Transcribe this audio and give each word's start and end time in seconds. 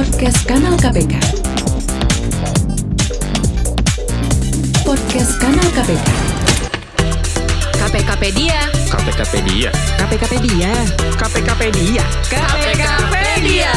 Podcast 0.00 0.48
Kanal 0.48 0.80
KPK. 0.80 1.12
Podcast 4.80 5.32
Kanal 5.36 5.68
KPK. 5.76 6.08
KPKpedia. 7.76 8.58
KPKpedia. 8.88 9.68
KPKpedia. 10.00 10.72
KPKpedia. 11.20 12.04
KPKpedia. 12.32 13.72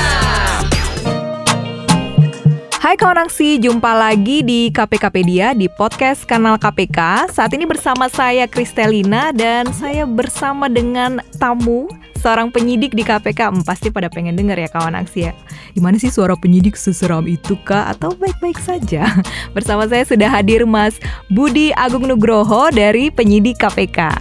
Hai 2.84 3.00
kawan 3.00 3.32
aksi, 3.32 3.64
jumpa 3.64 3.96
lagi 3.96 4.44
di 4.44 4.68
KPKpedia 4.68 5.56
di 5.56 5.72
podcast 5.72 6.28
kanal 6.28 6.60
KPK. 6.60 7.32
Saat 7.32 7.56
ini 7.56 7.64
bersama 7.64 8.12
saya 8.12 8.44
Kristelina 8.44 9.32
dan 9.32 9.72
saya 9.72 10.04
bersama 10.04 10.68
dengan 10.68 11.24
tamu 11.40 11.88
seorang 12.20 12.52
penyidik 12.52 12.92
di 12.92 13.08
KPK. 13.08 13.56
Hmm, 13.56 13.64
pasti 13.64 13.88
pada 13.88 14.12
pengen 14.12 14.36
denger 14.36 14.68
ya 14.68 14.68
kawan 14.68 15.00
aksi 15.00 15.32
ya. 15.32 15.34
Gimana 15.72 15.96
sih 15.96 16.12
suara 16.12 16.36
penyidik 16.36 16.76
seseram 16.76 17.24
itu 17.24 17.56
kak? 17.64 17.96
Atau 17.96 18.20
baik-baik 18.20 18.60
saja? 18.60 19.08
Bersama 19.56 19.88
saya 19.88 20.04
sudah 20.04 20.28
hadir 20.28 20.68
Mas 20.68 21.00
Budi 21.32 21.72
Agung 21.80 22.04
Nugroho 22.04 22.68
dari 22.68 23.08
penyidik 23.08 23.64
KPK. 23.64 24.12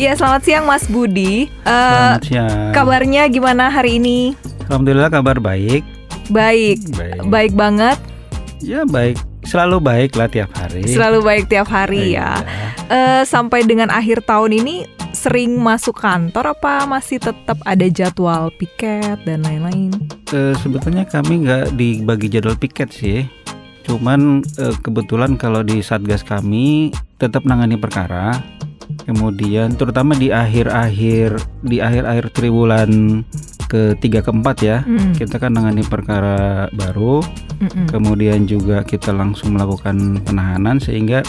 Iya 0.00 0.16
selamat 0.16 0.40
siang 0.40 0.64
Mas 0.64 0.88
Budi. 0.88 1.52
Eh, 1.68 1.68
Selamat 1.68 2.24
siang. 2.24 2.72
kabarnya 2.72 3.28
gimana 3.28 3.68
hari 3.68 4.00
ini? 4.00 4.32
Alhamdulillah 4.72 5.12
kabar 5.12 5.36
baik. 5.36 5.84
Baik, 6.26 6.82
Baik. 6.98 7.22
baik 7.30 7.52
banget. 7.54 7.98
Ya 8.64 8.88
baik, 8.88 9.20
selalu 9.44 9.76
baik 9.84 10.16
lah 10.16 10.32
tiap 10.32 10.48
hari. 10.56 10.88
Selalu 10.88 11.20
baik 11.20 11.44
tiap 11.52 11.68
hari 11.68 12.16
ya. 12.16 12.40
Iya. 12.40 12.56
Eh, 12.88 13.22
sampai 13.28 13.68
dengan 13.68 13.92
akhir 13.92 14.24
tahun 14.24 14.56
ini 14.64 14.88
sering 15.12 15.60
masuk 15.60 16.00
kantor 16.00 16.56
apa 16.56 16.84
masih 16.88 17.20
tetap 17.20 17.56
ada 17.64 17.86
jadwal 17.88 18.48
piket 18.56 19.20
dan 19.28 19.44
lain-lain? 19.44 19.92
Eh, 20.32 20.56
sebetulnya 20.60 21.04
kami 21.04 21.44
nggak 21.44 21.76
dibagi 21.76 22.32
jadwal 22.32 22.56
piket 22.56 22.88
sih. 22.92 23.28
Cuman 23.84 24.40
eh, 24.56 24.76
kebetulan 24.80 25.36
kalau 25.36 25.60
di 25.60 25.84
satgas 25.84 26.24
kami 26.24 26.96
tetap 27.20 27.44
nangani 27.44 27.76
perkara. 27.76 28.40
Kemudian 29.04 29.74
terutama 29.74 30.14
di 30.14 30.30
akhir-akhir 30.30 31.38
di 31.62 31.78
akhir-akhir 31.82 32.32
triwulan 32.34 33.22
ketiga 33.66 34.22
keempat 34.22 34.56
ya, 34.62 34.76
Mm, 34.82 35.14
kita 35.14 35.36
kan 35.36 35.52
nangani 35.52 35.82
perkara 35.82 36.66
baru. 36.72 37.20
mm-mm. 37.58 37.86
Kemudian 37.90 38.46
juga 38.46 38.82
kita 38.82 39.10
langsung 39.10 39.54
melakukan 39.54 40.22
penahanan 40.22 40.78
sehingga 40.78 41.20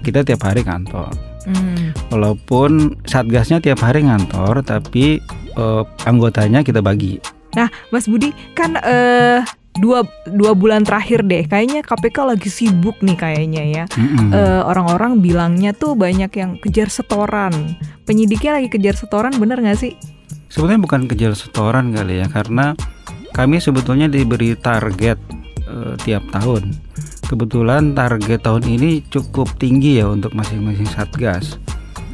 kita 0.00 0.22
tiap 0.22 0.44
hari 0.44 0.62
kantor. 0.62 1.10
Mm. 1.44 1.92
Walaupun 2.08 2.96
satgasnya 3.04 3.60
tiap 3.60 3.82
hari 3.82 4.06
ngantor, 4.06 4.64
tapi 4.64 5.20
eh, 5.54 5.82
anggotanya 6.06 6.64
kita 6.64 6.80
bagi. 6.80 7.20
Nah, 7.54 7.70
Mas 7.90 8.10
Budi 8.10 8.34
kan 8.52 8.74
eh 8.80 9.44
dua 9.74 10.06
dua 10.30 10.54
bulan 10.54 10.86
terakhir 10.86 11.26
deh, 11.26 11.46
kayaknya 11.46 11.82
KPK 11.82 12.16
lagi 12.30 12.46
sibuk 12.46 12.98
nih 13.02 13.18
kayaknya 13.18 13.62
ya. 13.66 13.84
Mm-mm. 13.94 14.30
Eh, 14.30 14.62
orang-orang 14.62 15.18
bilangnya 15.18 15.74
tuh 15.74 15.94
banyak 15.94 16.30
yang 16.34 16.58
kejar 16.62 16.90
setoran. 16.90 17.74
Penyidiknya 18.06 18.58
lagi 18.62 18.68
kejar 18.70 18.94
setoran, 18.94 19.34
bener 19.36 19.58
nggak 19.58 19.78
sih? 19.78 19.94
Sebenarnya 20.54 20.86
bukan 20.86 21.10
kejar 21.10 21.34
setoran 21.34 21.90
kali 21.90 22.22
ya, 22.22 22.30
karena 22.30 22.78
kami 23.34 23.58
sebetulnya 23.58 24.06
diberi 24.06 24.54
target 24.54 25.18
eh, 25.66 25.98
tiap 26.06 26.22
tahun. 26.30 26.70
Kebetulan 27.26 27.98
target 27.98 28.46
tahun 28.46 28.62
ini 28.62 29.02
cukup 29.10 29.50
tinggi 29.58 29.98
ya 29.98 30.06
untuk 30.06 30.30
masing-masing 30.38 30.86
satgas. 30.86 31.58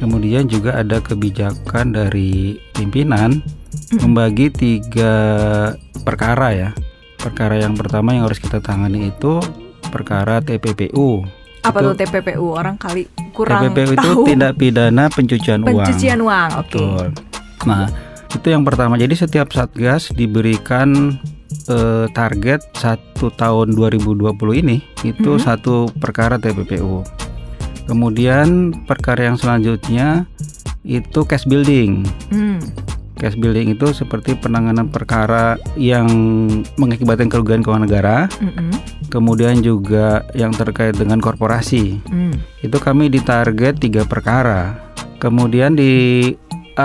Kemudian 0.01 0.49
juga 0.49 0.81
ada 0.81 0.97
kebijakan 0.97 1.93
dari 1.93 2.57
pimpinan 2.73 3.45
membagi 4.01 4.49
tiga 4.49 5.13
perkara 6.01 6.49
ya. 6.57 6.69
Perkara 7.21 7.61
yang 7.61 7.77
pertama 7.77 8.17
yang 8.17 8.25
harus 8.25 8.41
kita 8.41 8.57
tangani 8.57 9.13
itu 9.13 9.37
perkara 9.93 10.41
TPPU. 10.41 11.21
Apa 11.61 11.77
Itu- 11.77 11.93
tuh 11.93 11.95
TPPU? 12.01 12.57
Orang 12.57 12.81
kali 12.81 13.05
kurang 13.37 13.69
TPPU 13.69 13.93
itu 13.93 14.01
tahu. 14.01 14.25
tindak 14.25 14.57
pidana 14.57 15.05
pencucian, 15.13 15.61
uang. 15.61 15.85
pencucian 15.85 16.17
uang. 16.25 16.49
Oke. 16.57 16.81
Betul. 16.81 17.07
Nah, 17.69 17.85
itu 18.31 18.47
yang 18.47 18.63
pertama. 18.63 18.95
Jadi 18.95 19.15
setiap 19.15 19.51
satgas 19.51 20.09
diberikan 20.09 21.19
eh, 21.67 22.07
target 22.11 22.63
satu 22.73 23.27
tahun 23.29 23.75
2020 23.75 24.33
ini 24.55 24.79
itu 25.03 25.35
Mhm. 25.35 25.41
satu 25.41 25.91
perkara 25.93 26.39
TPPU. 26.39 27.03
Kemudian 27.85 28.71
perkara 28.85 29.27
yang 29.27 29.35
selanjutnya 29.35 30.25
itu 30.81 31.21
cash 31.21 31.43
building. 31.43 32.07
Hmm. 32.31 32.57
Cash 33.13 33.35
building 33.35 33.69
itu 33.69 33.91
seperti 33.91 34.33
penanganan 34.33 34.89
perkara 34.89 35.59
yang 35.75 36.07
mengakibatkan 36.75 37.29
kerugian 37.29 37.61
keuangan 37.61 37.85
negara, 37.85 38.17
Mm-mm. 38.33 38.71
kemudian 39.11 39.61
juga 39.61 40.25
yang 40.33 40.49
terkait 40.49 40.97
dengan 40.97 41.21
korporasi 41.21 42.01
Hmm. 42.01 42.33
itu 42.59 42.73
kami 42.73 43.11
ditarget 43.11 43.77
tiga 43.77 44.01
perkara. 44.03 44.81
Kemudian 45.19 45.77
di 45.77 46.33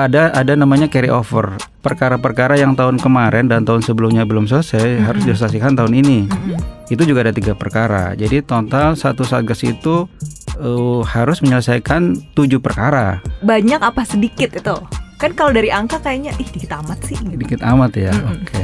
ada 0.05 0.29
ada 0.37 0.53
namanya 0.53 0.85
carry 0.93 1.09
over 1.09 1.57
perkara-perkara 1.81 2.59
yang 2.59 2.75
tahun 2.75 2.99
kemarin 2.99 3.47
dan 3.47 3.63
tahun 3.63 3.81
sebelumnya 3.81 4.27
belum 4.27 4.51
selesai 4.51 5.07
harus 5.07 5.23
diselesaikan 5.23 5.79
tahun 5.79 5.95
ini. 6.03 6.19
Mm-mm. 6.27 6.59
Itu 6.91 7.07
juga 7.07 7.25
ada 7.25 7.33
tiga 7.33 7.55
perkara. 7.55 8.13
Jadi 8.19 8.43
total 8.43 8.99
satu 8.99 9.23
satgas 9.23 9.63
itu 9.63 10.11
eh, 10.59 11.01
harus 11.07 11.41
menyelesaikan 11.41 12.35
tujuh 12.35 12.59
perkara. 12.59 13.23
banyak 13.41 13.79
apa 13.79 14.03
sedikit 14.03 14.53
itu? 14.53 14.77
Kan 15.17 15.33
kalau 15.33 15.55
dari 15.55 15.73
angka 15.73 16.03
kayaknya 16.03 16.35
ih 16.37 16.49
dikit 16.51 16.77
amat 16.83 16.99
sih. 17.07 17.17
gitu. 17.17 17.39
Dikit 17.39 17.61
amat 17.63 17.93
ya. 17.95 18.13
Mm-mm. 18.13 18.35
Oke. 18.35 18.63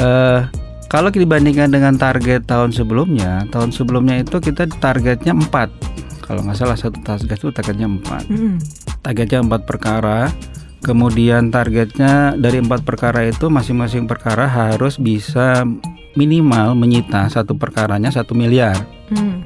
Eh, 0.00 0.40
kalau 0.88 1.12
dibandingkan 1.12 1.68
dengan 1.68 2.00
target 2.00 2.48
tahun 2.48 2.72
sebelumnya, 2.72 3.44
tahun 3.52 3.76
sebelumnya 3.76 4.24
itu 4.24 4.40
kita 4.40 4.64
targetnya 4.80 5.36
empat. 5.36 5.68
Kalau 6.24 6.40
nggak 6.44 6.56
salah 6.56 6.76
satu 6.80 6.96
satgas 7.04 7.44
itu 7.44 7.52
targetnya 7.52 7.88
empat. 7.92 8.24
Mm. 8.32 8.56
Targetnya 9.00 9.44
empat 9.44 9.62
perkara 9.64 10.30
kemudian 10.78 11.50
targetnya 11.50 12.38
dari 12.38 12.62
empat 12.62 12.86
perkara 12.86 13.26
itu 13.26 13.50
masing-masing 13.50 14.06
perkara 14.06 14.46
harus 14.46 14.94
bisa 14.96 15.66
minimal 16.14 16.78
menyita 16.78 17.26
satu 17.30 17.58
perkaranya 17.58 18.10
satu 18.10 18.34
miliar 18.34 18.78
Mm. 19.08 19.40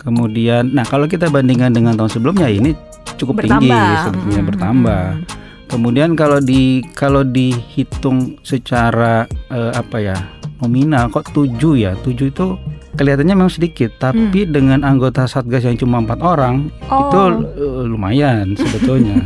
kemudian 0.00 0.72
nah 0.72 0.88
kalau 0.88 1.04
kita 1.04 1.28
bandingkan 1.28 1.68
dengan 1.68 1.92
tahun 2.00 2.08
sebelumnya 2.08 2.48
ini 2.48 2.72
cukup 3.20 3.44
tinggi 3.44 3.68
Bertambah. 3.68 4.04
sebetulnya 4.08 4.40
Mm, 4.42 4.48
bertambah 4.48 5.04
mm. 5.12 5.24
kemudian 5.68 6.10
kalau 6.16 6.38
di 6.40 6.80
kalau 6.96 7.20
dihitung 7.20 8.40
secara 8.40 9.28
eh, 9.52 9.72
apa 9.76 9.96
ya 10.00 10.16
nominal 10.64 11.12
kok 11.12 11.28
tujuh 11.36 11.76
ya 11.76 11.92
tujuh 12.00 12.32
itu 12.32 12.56
kelihatannya 12.96 13.34
memang 13.34 13.48
sedikit 13.48 13.92
tapi 13.96 14.44
dengan 14.44 14.82
anggota 14.82 15.24
satgas 15.24 15.62
yang 15.62 15.76
cuma 15.76 15.98
empat 15.98 16.18
orang 16.18 16.72
itu 16.82 17.18
Oh. 17.18 17.30
eh, 17.54 17.84
lumayan 17.84 18.52
sebetulnya 18.52 19.20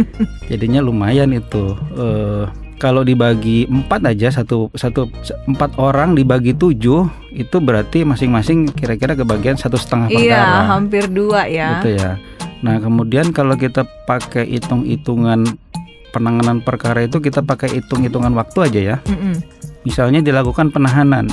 jadinya 0.50 0.80
lumayan 0.80 1.30
itu 1.30 1.74
Eh, 1.92 2.44
kalau 2.76 3.00
dibagi 3.00 3.64
empat 3.64 4.02
aja 4.06 4.28
satu 4.32 4.66
satu 4.72 5.06
empat 5.46 5.78
orang 5.78 6.12
dibagi 6.12 6.50
tujuh 6.52 7.06
itu 7.30 7.56
berarti 7.56 8.02
masing-masing 8.02 8.66
kira-kira 8.68 9.14
kebagian 9.14 9.54
satu 9.54 9.76
setengah 9.76 10.10
perkara 10.10 10.26
Iya, 10.42 10.66
hampir 10.68 11.04
dua 11.06 11.46
ya. 11.46 11.78
gitu 11.78 11.94
ya 11.96 12.18
nah 12.58 12.78
kemudian 12.78 13.30
kalau 13.30 13.54
kita 13.54 13.82
pakai 14.04 14.46
hitung-hitungan 14.48 15.46
penanganan 16.10 16.58
perkara 16.58 17.02
itu 17.02 17.18
kita 17.18 17.40
pakai 17.40 17.70
hitung-hitungan 17.72 18.30
waktu 18.32 18.58
aja 18.62 18.80
ya 18.80 18.96
Mm-mm. 19.04 19.34
Misalnya 19.82 20.22
dilakukan 20.22 20.70
penahanan 20.70 21.26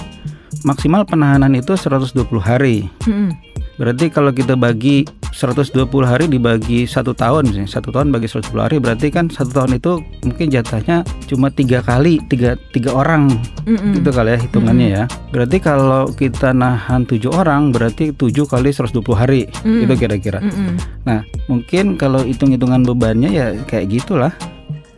maksimal 0.65 1.05
penahanan 1.05 1.55
itu 1.55 1.73
120 1.77 2.13
hari 2.41 2.89
Mm-mm. 3.07 3.31
Berarti 3.79 4.11
kalau 4.11 4.35
kita 4.35 4.59
bagi 4.59 5.07
120 5.31 5.71
hari 6.03 6.27
dibagi 6.27 6.83
satu 6.83 7.15
tahun, 7.15 7.47
misalnya 7.47 7.79
satu 7.79 7.95
tahun 7.95 8.11
bagi 8.11 8.27
120 8.27 8.59
hari, 8.59 8.75
berarti 8.75 9.07
kan 9.07 9.31
satu 9.31 9.55
tahun 9.55 9.79
itu 9.79 10.03
mungkin 10.27 10.51
jatahnya 10.51 11.07
cuma 11.31 11.47
tiga 11.47 11.79
kali, 11.79 12.19
tiga 12.27 12.59
tiga 12.75 12.91
orang, 12.91 13.31
Mm-mm. 13.63 13.95
gitu 13.95 14.11
kali 14.11 14.35
ya 14.35 14.39
hitungannya 14.43 14.87
ya. 14.91 15.03
Berarti 15.31 15.63
kalau 15.63 16.11
kita 16.11 16.51
nahan 16.51 17.07
tujuh 17.07 17.31
orang, 17.31 17.71
berarti 17.71 18.11
tujuh 18.11 18.51
kali 18.51 18.75
120 18.75 19.15
hari, 19.15 19.47
Mm. 19.63 19.87
itu 19.87 19.93
kira-kira. 19.95 20.43
Mm-mm. 20.43 20.75
Nah, 21.07 21.23
mungkin 21.47 21.95
kalau 21.95 22.27
hitung-hitungan 22.27 22.83
bebannya 22.83 23.31
ya 23.31 23.47
kayak 23.63 23.95
gitulah. 23.95 24.35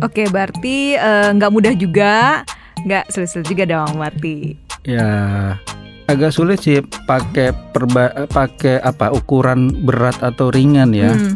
Oke, 0.02 0.26
berarti 0.26 0.98
eh, 0.98 1.30
nggak 1.38 1.54
mudah 1.54 1.74
juga, 1.78 2.42
nggak 2.86 3.10
sulit-sulit 3.12 3.48
juga 3.48 3.64
dong 3.68 3.98
berarti. 3.98 4.58
Ya 4.86 5.10
agak 6.12 6.36
sulit 6.36 6.60
sih 6.60 6.84
pakai 7.08 7.56
perba 7.72 8.28
pakai 8.28 8.84
apa 8.84 9.16
ukuran 9.16 9.86
berat 9.88 10.20
atau 10.20 10.52
ringan 10.52 10.92
ya. 10.92 11.16
Hmm. 11.16 11.34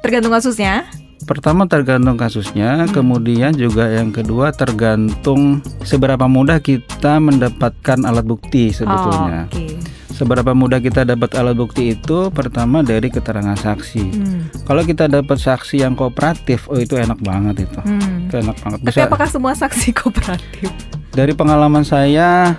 Tergantung 0.00 0.32
kasusnya. 0.32 0.88
Pertama 1.20 1.68
tergantung 1.68 2.16
kasusnya, 2.16 2.88
Hmm. 2.88 2.96
kemudian 2.96 3.52
juga 3.52 3.92
yang 3.92 4.08
kedua 4.08 4.56
tergantung 4.56 5.60
seberapa 5.84 6.24
mudah 6.24 6.64
kita 6.64 7.20
mendapatkan 7.20 8.08
alat 8.08 8.24
bukti 8.24 8.72
sebetulnya. 8.72 9.46
Oh, 9.46 9.52
Oke. 9.52 9.76
Seberapa 10.20 10.52
mudah 10.52 10.84
kita 10.84 11.08
dapat 11.08 11.32
alat 11.32 11.56
bukti 11.56 11.96
itu 11.96 12.28
pertama 12.28 12.84
dari 12.84 13.08
keterangan 13.08 13.56
saksi. 13.56 14.04
Hmm. 14.04 14.40
Kalau 14.68 14.84
kita 14.84 15.08
dapat 15.08 15.40
saksi 15.40 15.80
yang 15.80 15.96
kooperatif, 15.96 16.68
oh 16.68 16.76
itu 16.76 17.00
enak 17.00 17.16
banget 17.24 17.64
itu. 17.64 17.80
Hmm. 17.80 18.28
Itu 18.28 18.36
enak 18.36 18.60
banget. 18.60 18.78
Tapi 18.84 18.92
Bisa 18.92 19.08
apakah 19.08 19.28
semua 19.32 19.56
saksi 19.56 19.88
kooperatif? 19.98 20.68
dari 21.10 21.32
pengalaman 21.34 21.82
saya 21.82 22.54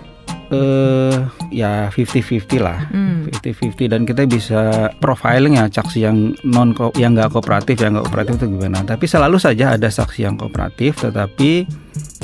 eh 0.51 1.15
ya 1.53 1.87
50-50 1.93 2.59
lah. 2.59 2.81
Hmm. 2.89 3.29
50-50 3.29 3.93
dan 3.93 4.01
kita 4.09 4.25
bisa 4.25 4.61
profiling 4.99 5.55
ya 5.61 5.69
saksi 5.69 5.99
yang 6.01 6.33
non 6.43 6.73
yang 6.97 7.13
nggak 7.13 7.29
kooperatif 7.31 7.77
yang 7.77 7.95
nggak 7.95 8.09
kooperatif 8.09 8.33
itu 8.41 8.59
gimana 8.59 8.83
tapi 8.83 9.05
selalu 9.07 9.39
saja 9.39 9.77
ada 9.79 9.87
saksi 9.87 10.27
yang 10.27 10.35
kooperatif 10.35 10.99
tetapi 10.99 11.63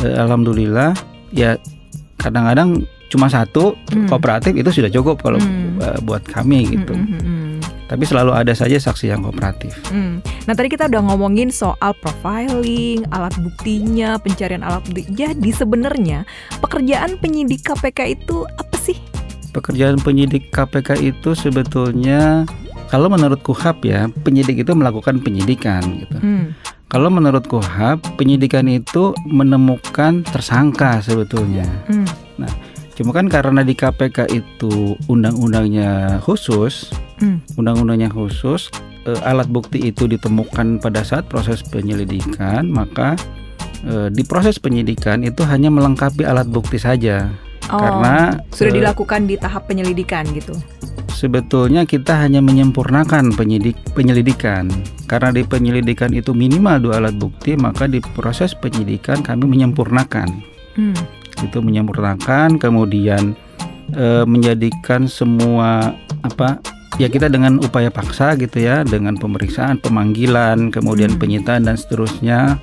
eh, 0.03 0.15
alhamdulillah 0.19 0.91
ya 1.31 1.55
kadang-kadang 2.19 2.83
cuma 3.07 3.27
satu 3.27 3.75
Hmm. 3.87 4.05
kooperatif 4.05 4.51
itu 4.51 4.69
sudah 4.69 4.89
cukup 4.89 5.19
kalau 5.19 5.37
Hmm. 5.37 5.79
eh, 5.79 5.99
buat 6.01 6.23
kami 6.23 6.67
gitu 6.69 6.91
Hmm, 6.91 7.07
hmm, 7.07 7.21
hmm, 7.21 7.53
tapi 7.85 8.03
selalu 8.03 8.31
ada 8.31 8.51
saja 8.51 8.75
saksi 8.75 9.09
yang 9.09 9.21
kooperatif 9.21 9.71
hmm. 9.87 10.19
Nah 10.43 10.53
tadi 10.53 10.67
kita 10.67 10.87
udah 10.87 11.01
ngomongin 11.03 11.47
soal 11.49 11.91
profiling, 11.93 13.03
alat 13.09 13.35
buktinya, 13.37 14.15
pencarian 14.15 14.59
alat 14.59 14.79
bukti. 14.85 15.03
Jadi 15.09 15.49
sebenarnya 15.49 16.23
pekerjaan 16.59 17.15
penyidik 17.17 17.63
KPK 17.63 17.99
itu 18.13 18.47
apa 18.47 18.77
sih? 18.77 18.95
pekerjaan 19.49 19.97
penyidik 19.97 20.47
KPK 20.49 21.01
itu 21.01 21.33
sebetulnya 21.33 22.45
kalau 22.87 23.09
menurut 23.09 23.41
KUHAP 23.41 23.77
ya 23.83 24.05
penyidik 24.21 24.61
itu 24.61 24.71
melakukan 24.71 25.17
penyidikan 25.17 25.81
gitu 25.97 26.13
Hmm. 26.15 26.53
kalau 26.85 27.09
menurut 27.09 27.43
KUHAP 27.43 28.15
penyidikan 28.15 28.63
itu 28.65 29.17
menemukan 29.25 30.21
tersangka 30.23 31.01
sebetulnya 31.01 31.65
Hmm. 31.85 32.05
Cuma 32.97 33.13
kan 33.13 33.29
karena 33.29 33.61
di 33.61 33.77
KPK 33.77 34.25
itu 34.33 34.97
undang-undangnya 35.05 36.17
khusus, 36.19 36.89
Hmm. 37.21 37.37
undang-undangnya 37.53 38.09
khusus, 38.09 38.73
eh, 39.05 39.17
alat 39.21 39.45
bukti 39.47 39.77
itu 39.85 40.09
ditemukan 40.09 40.81
pada 40.81 41.05
saat 41.05 41.29
proses 41.29 41.61
penyelidikan, 41.61 42.65
maka 42.67 43.13
eh, 43.85 44.09
di 44.09 44.25
proses 44.25 44.57
penyidikan 44.57 45.21
itu 45.21 45.45
hanya 45.45 45.69
melengkapi 45.69 46.25
alat 46.25 46.49
bukti 46.49 46.81
saja. 46.81 47.29
Oh, 47.69 47.77
Karena 47.77 48.33
sudah 48.49 48.73
eh, 48.73 48.77
dilakukan 48.81 49.29
di 49.29 49.35
tahap 49.37 49.69
penyelidikan 49.69 50.25
gitu. 50.33 50.57
sebetulnya 51.07 51.81
kita 51.81 52.13
hanya 52.13 52.41
menyempurnakan 52.41 53.33
penyidik 53.33 53.73
penyelidikan. 53.93 54.69
Karena 55.05 55.33
di 55.33 55.41
penyelidikan 55.41 56.13
itu 56.13 56.33
minimal 56.33 56.77
dua 56.77 57.01
alat 57.01 57.17
bukti, 57.17 57.57
maka 57.57 57.85
di 57.89 57.97
proses 58.13 58.53
penyidikan 58.53 59.21
kami 59.25 59.45
menyempurnakan. 59.45 60.29
Hmm. 60.77 60.93
Itu 61.43 61.61
menyempurnakan 61.61 62.57
kemudian 62.57 63.33
eh, 63.93 64.23
menjadikan 64.25 65.05
semua 65.05 65.93
apa 66.21 66.57
ya 66.97 67.07
kita 67.07 67.29
dengan 67.29 67.61
upaya 67.61 67.93
paksa 67.93 68.33
gitu 68.35 68.57
ya 68.59 68.81
dengan 68.81 69.15
pemeriksaan 69.15 69.77
pemanggilan 69.79 70.73
kemudian 70.73 71.13
Hmm. 71.15 71.21
penyitaan 71.21 71.69
dan 71.69 71.77
seterusnya 71.77 72.57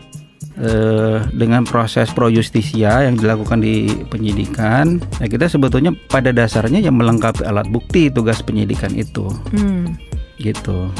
eh, 0.59 1.19
dengan 1.35 1.63
proses 1.63 2.11
pro 2.11 2.31
justisia 2.31 3.07
yang 3.07 3.15
dilakukan 3.15 3.63
di 3.63 3.91
penyidikan 4.11 4.99
ya 5.19 5.27
kita 5.27 5.47
sebetulnya 5.47 5.95
pada 6.11 6.31
dasarnya 6.31 6.83
yang 6.83 6.95
melengkapi 6.99 7.43
alat 7.47 7.67
bukti 7.71 8.11
tugas 8.11 8.43
penyidikan 8.43 8.91
itu 8.95 9.31
Hmm. 9.55 9.95
gitu 10.39 10.91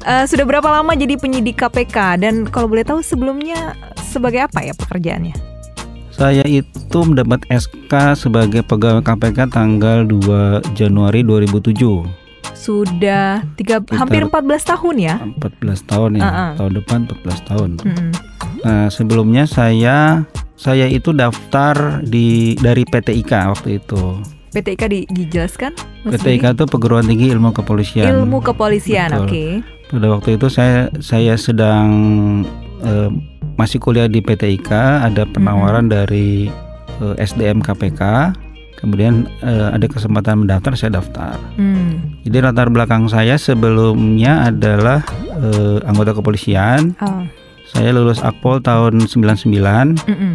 Eh, 0.00 0.24
sudah 0.24 0.48
berapa 0.48 0.64
lama 0.64 0.96
jadi 0.96 1.20
penyidik 1.20 1.60
KPK 1.60 2.24
dan 2.24 2.48
kalau 2.48 2.72
boleh 2.72 2.88
tahu 2.88 3.04
sebelumnya 3.04 3.76
sebagai 4.00 4.48
apa 4.48 4.64
ya 4.64 4.72
pekerjaannya? 4.72 5.36
Saya 6.20 6.44
itu 6.44 6.98
mendapat 7.00 7.48
SK 7.48 8.12
sebagai 8.12 8.60
pegawai 8.60 9.00
KPK 9.00 9.48
tanggal 9.48 10.04
2 10.04 10.76
Januari 10.76 11.24
2007 11.24 11.72
Sudah 12.52 13.40
tiga, 13.56 13.80
Sekitar- 13.80 13.96
hampir 13.96 14.20
14 14.28 14.68
tahun 14.68 14.94
ya. 15.00 15.16
14 15.16 15.80
tahun 15.80 16.20
ya, 16.20 16.22
Uh-uh. 16.22 16.50
tahun 16.60 16.72
depan 16.76 16.98
14 17.08 17.48
tahun. 17.48 17.70
Mm-mm. 17.80 18.10
Nah, 18.60 18.92
sebelumnya 18.92 19.48
saya 19.48 20.28
saya 20.60 20.84
itu 20.84 21.16
daftar 21.16 22.04
di 22.04 22.52
dari 22.60 22.84
PTIK 22.84 23.32
waktu 23.48 23.80
itu. 23.80 24.20
PTIK 24.52 24.82
di, 24.92 25.00
dijelaskan? 25.08 25.72
Mas 26.04 26.20
PTIK 26.20 26.52
itu 26.52 26.64
Perguruan 26.68 27.08
Tinggi 27.08 27.32
Ilmu? 27.32 27.56
Kepolisian. 27.56 28.12
Ilmu 28.12 28.44
kepolisian, 28.44 29.16
oke. 29.16 29.64
Pada 29.88 30.06
waktu 30.12 30.36
itu 30.36 30.52
saya 30.52 30.92
saya 31.00 31.40
sedang 31.40 31.88
eh, 32.84 33.10
masih 33.60 33.76
kuliah 33.76 34.08
di 34.08 34.24
PTIK, 34.24 34.70
ada 35.04 35.28
penawaran 35.28 35.92
dari 35.92 36.48
eh, 37.00 37.14
SDM 37.20 37.60
KPK. 37.60 38.32
Kemudian 38.80 39.28
eh, 39.44 39.68
ada 39.76 39.84
kesempatan 39.84 40.48
mendaftar, 40.48 40.72
saya 40.72 40.96
daftar. 40.96 41.36
Hmm. 41.60 42.16
Jadi 42.24 42.40
latar 42.40 42.72
belakang 42.72 43.12
saya 43.12 43.36
sebelumnya 43.36 44.48
adalah 44.48 45.04
eh, 45.36 45.78
anggota 45.84 46.16
kepolisian. 46.16 46.96
Oh. 47.04 47.24
Saya 47.70 47.94
lulus 47.94 48.18
Akpol 48.24 48.58
tahun 48.64 49.06
99. 49.06 49.46
Mm-mm. 49.46 50.34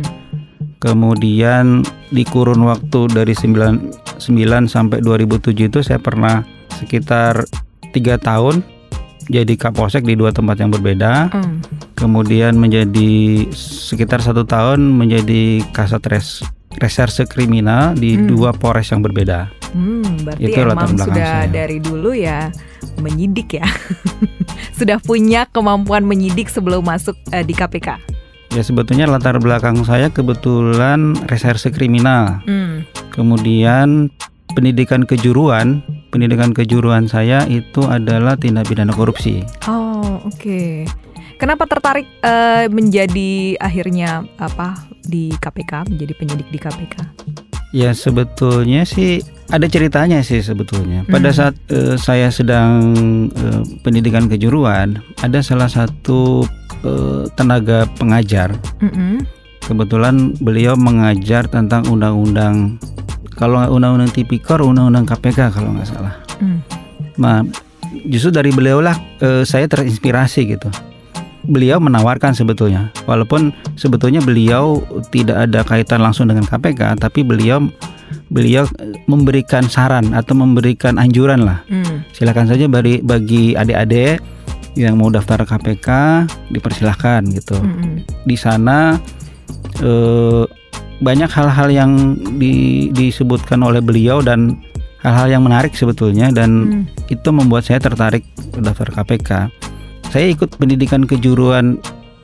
Kemudian 0.79 1.81
di 2.13 2.23
kurun 2.23 2.63
waktu 2.63 3.11
dari 3.11 3.33
9, 3.33 4.21
9 4.21 4.71
sampai 4.71 5.01
2007 5.01 5.67
itu 5.67 5.79
saya 5.81 5.99
pernah 5.99 6.45
sekitar 6.79 7.43
tiga 7.91 8.21
tahun 8.21 8.63
jadi 9.25 9.53
Kapolsek 9.55 10.03
di 10.03 10.13
dua 10.13 10.29
tempat 10.29 10.57
yang 10.57 10.69
berbeda. 10.69 11.29
Mm. 11.29 11.55
Kemudian 11.93 12.53
menjadi 12.55 13.45
sekitar 13.55 14.21
satu 14.21 14.43
tahun 14.43 14.81
menjadi 14.93 15.65
Kasat 15.71 16.03
Res 16.05 16.41
Reserse 16.75 17.23
Kriminal 17.23 17.95
di 17.95 18.13
Hmm. 18.13 18.27
dua 18.27 18.51
Polres 18.51 18.91
yang 18.91 18.99
berbeda. 18.99 19.47
Hmm, 19.71 20.03
berarti 20.23 20.43
Itu 20.43 20.59
latar 20.61 20.91
emang 20.91 20.99
sudah 20.99 21.31
saya. 21.41 21.47
dari 21.47 21.79
dulu 21.79 22.11
ya 22.11 22.51
menyidik 22.99 23.55
ya. 23.55 23.67
sudah 24.79 24.99
punya 24.99 25.47
kemampuan 25.47 26.03
menyidik 26.03 26.51
sebelum 26.51 26.83
masuk 26.83 27.15
eh, 27.31 27.43
di 27.43 27.55
KPK. 27.55 27.95
Ya 28.51 28.61
sebetulnya 28.61 29.07
latar 29.07 29.39
belakang 29.39 29.83
saya 29.83 30.11
kebetulan 30.11 31.15
Reserse 31.27 31.71
Kriminal. 31.71 32.43
Hmm. 32.43 32.83
Kemudian 33.09 34.11
pendidikan 34.51 35.03
kejuruan, 35.03 35.79
pendidikan 36.15 36.55
kejuruan 36.55 37.11
saya 37.11 37.43
itu 37.51 37.83
adalah 37.83 38.39
tindak 38.39 38.71
pidana 38.71 38.95
korupsi. 38.95 39.43
Oh, 39.67 40.23
oke. 40.23 40.87
Kenapa 41.35 41.67
tertarik 41.67 42.07
eh, 42.23 42.71
menjadi 42.71 43.59
akhirnya 43.59 44.23
apa 44.39 44.79
di 45.03 45.35
KPK, 45.35 45.91
menjadi 45.91 46.13
penyidik 46.15 46.47
di 46.47 46.55
KPK? 46.55 46.95
Ya 47.75 47.91
sebetulnya 47.91 48.87
sih 48.87 49.19
ada 49.51 49.67
ceritanya 49.67 50.23
sih 50.23 50.39
sebetulnya. 50.39 51.03
Pada 51.11 51.35
Hmm. 51.35 51.37
saat 51.37 51.55
eh, 51.67 51.99
saya 51.99 52.31
sedang 52.31 52.95
eh, 53.35 53.61
pendidikan 53.83 54.31
kejuruan, 54.31 55.03
ada 55.19 55.43
salah 55.43 55.67
satu 55.67 56.47
eh, 56.87 57.27
tenaga 57.35 57.83
pengajar. 57.99 58.55
Mm-mm. 58.79 59.27
Kebetulan 59.59 60.39
beliau 60.39 60.79
mengajar 60.79 61.51
tentang 61.51 61.83
undang-undang 61.91 62.79
kalau 63.35 63.59
undang-undang 63.67 64.11
tipikor, 64.11 64.63
undang-undang 64.63 65.03
KPK 65.03 65.51
kalau 65.51 65.75
nggak 65.75 65.87
salah. 65.87 66.15
Hmm. 66.39 66.59
Nah, 67.19 67.43
justru 68.07 68.31
dari 68.31 68.51
beliau 68.51 68.79
lah 68.79 68.95
eh, 69.19 69.43
saya 69.43 69.67
terinspirasi 69.67 70.55
gitu. 70.55 70.71
Beliau 71.45 71.77
menawarkan 71.77 72.33
sebetulnya, 72.33 72.89
walaupun 73.05 73.53
sebetulnya 73.77 74.17
beliau 74.17 74.81
tidak 75.13 75.45
ada 75.45 75.61
kaitan 75.61 76.01
langsung 76.01 76.25
dengan 76.25 76.41
KPK, 76.49 76.97
tapi 76.97 77.21
beliau 77.21 77.61
beliau 78.33 78.65
eh, 78.81 78.97
memberikan 79.05 79.67
saran 79.69 80.15
atau 80.15 80.33
memberikan 80.33 80.97
anjuran 80.97 81.45
lah. 81.45 81.61
Hmm. 81.69 82.01
Silakan 82.15 82.49
saja 82.49 82.65
bagi 82.65 83.03
bagi 83.03 83.53
adik-adik 83.53 84.23
yang 84.75 84.99
mau 84.99 85.07
daftar 85.07 85.43
KPK 85.47 85.87
dipersilahkan 86.51 87.23
gitu. 87.31 87.55
Mm-mm. 87.55 88.03
Di 88.27 88.35
sana 88.35 88.99
eh, 89.79 90.43
banyak 90.97 91.27
hal-hal 91.27 91.67
yang 91.67 91.91
di- 92.35 92.89
disebutkan 92.89 93.59
oleh 93.59 93.79
beliau 93.79 94.19
dan 94.19 94.55
hal-hal 94.99 95.27
yang 95.29 95.43
menarik 95.43 95.73
sebetulnya 95.73 96.31
dan 96.31 96.49
Hmm. 96.65 96.83
itu 97.07 97.29
membuat 97.29 97.63
saya 97.63 97.77
tertarik 97.77 98.25
daftar 98.55 98.89
KPK. 98.91 99.29
Saya 100.07 100.31
ikut 100.31 100.55
pendidikan 100.55 101.03
kejuruan 101.03 101.77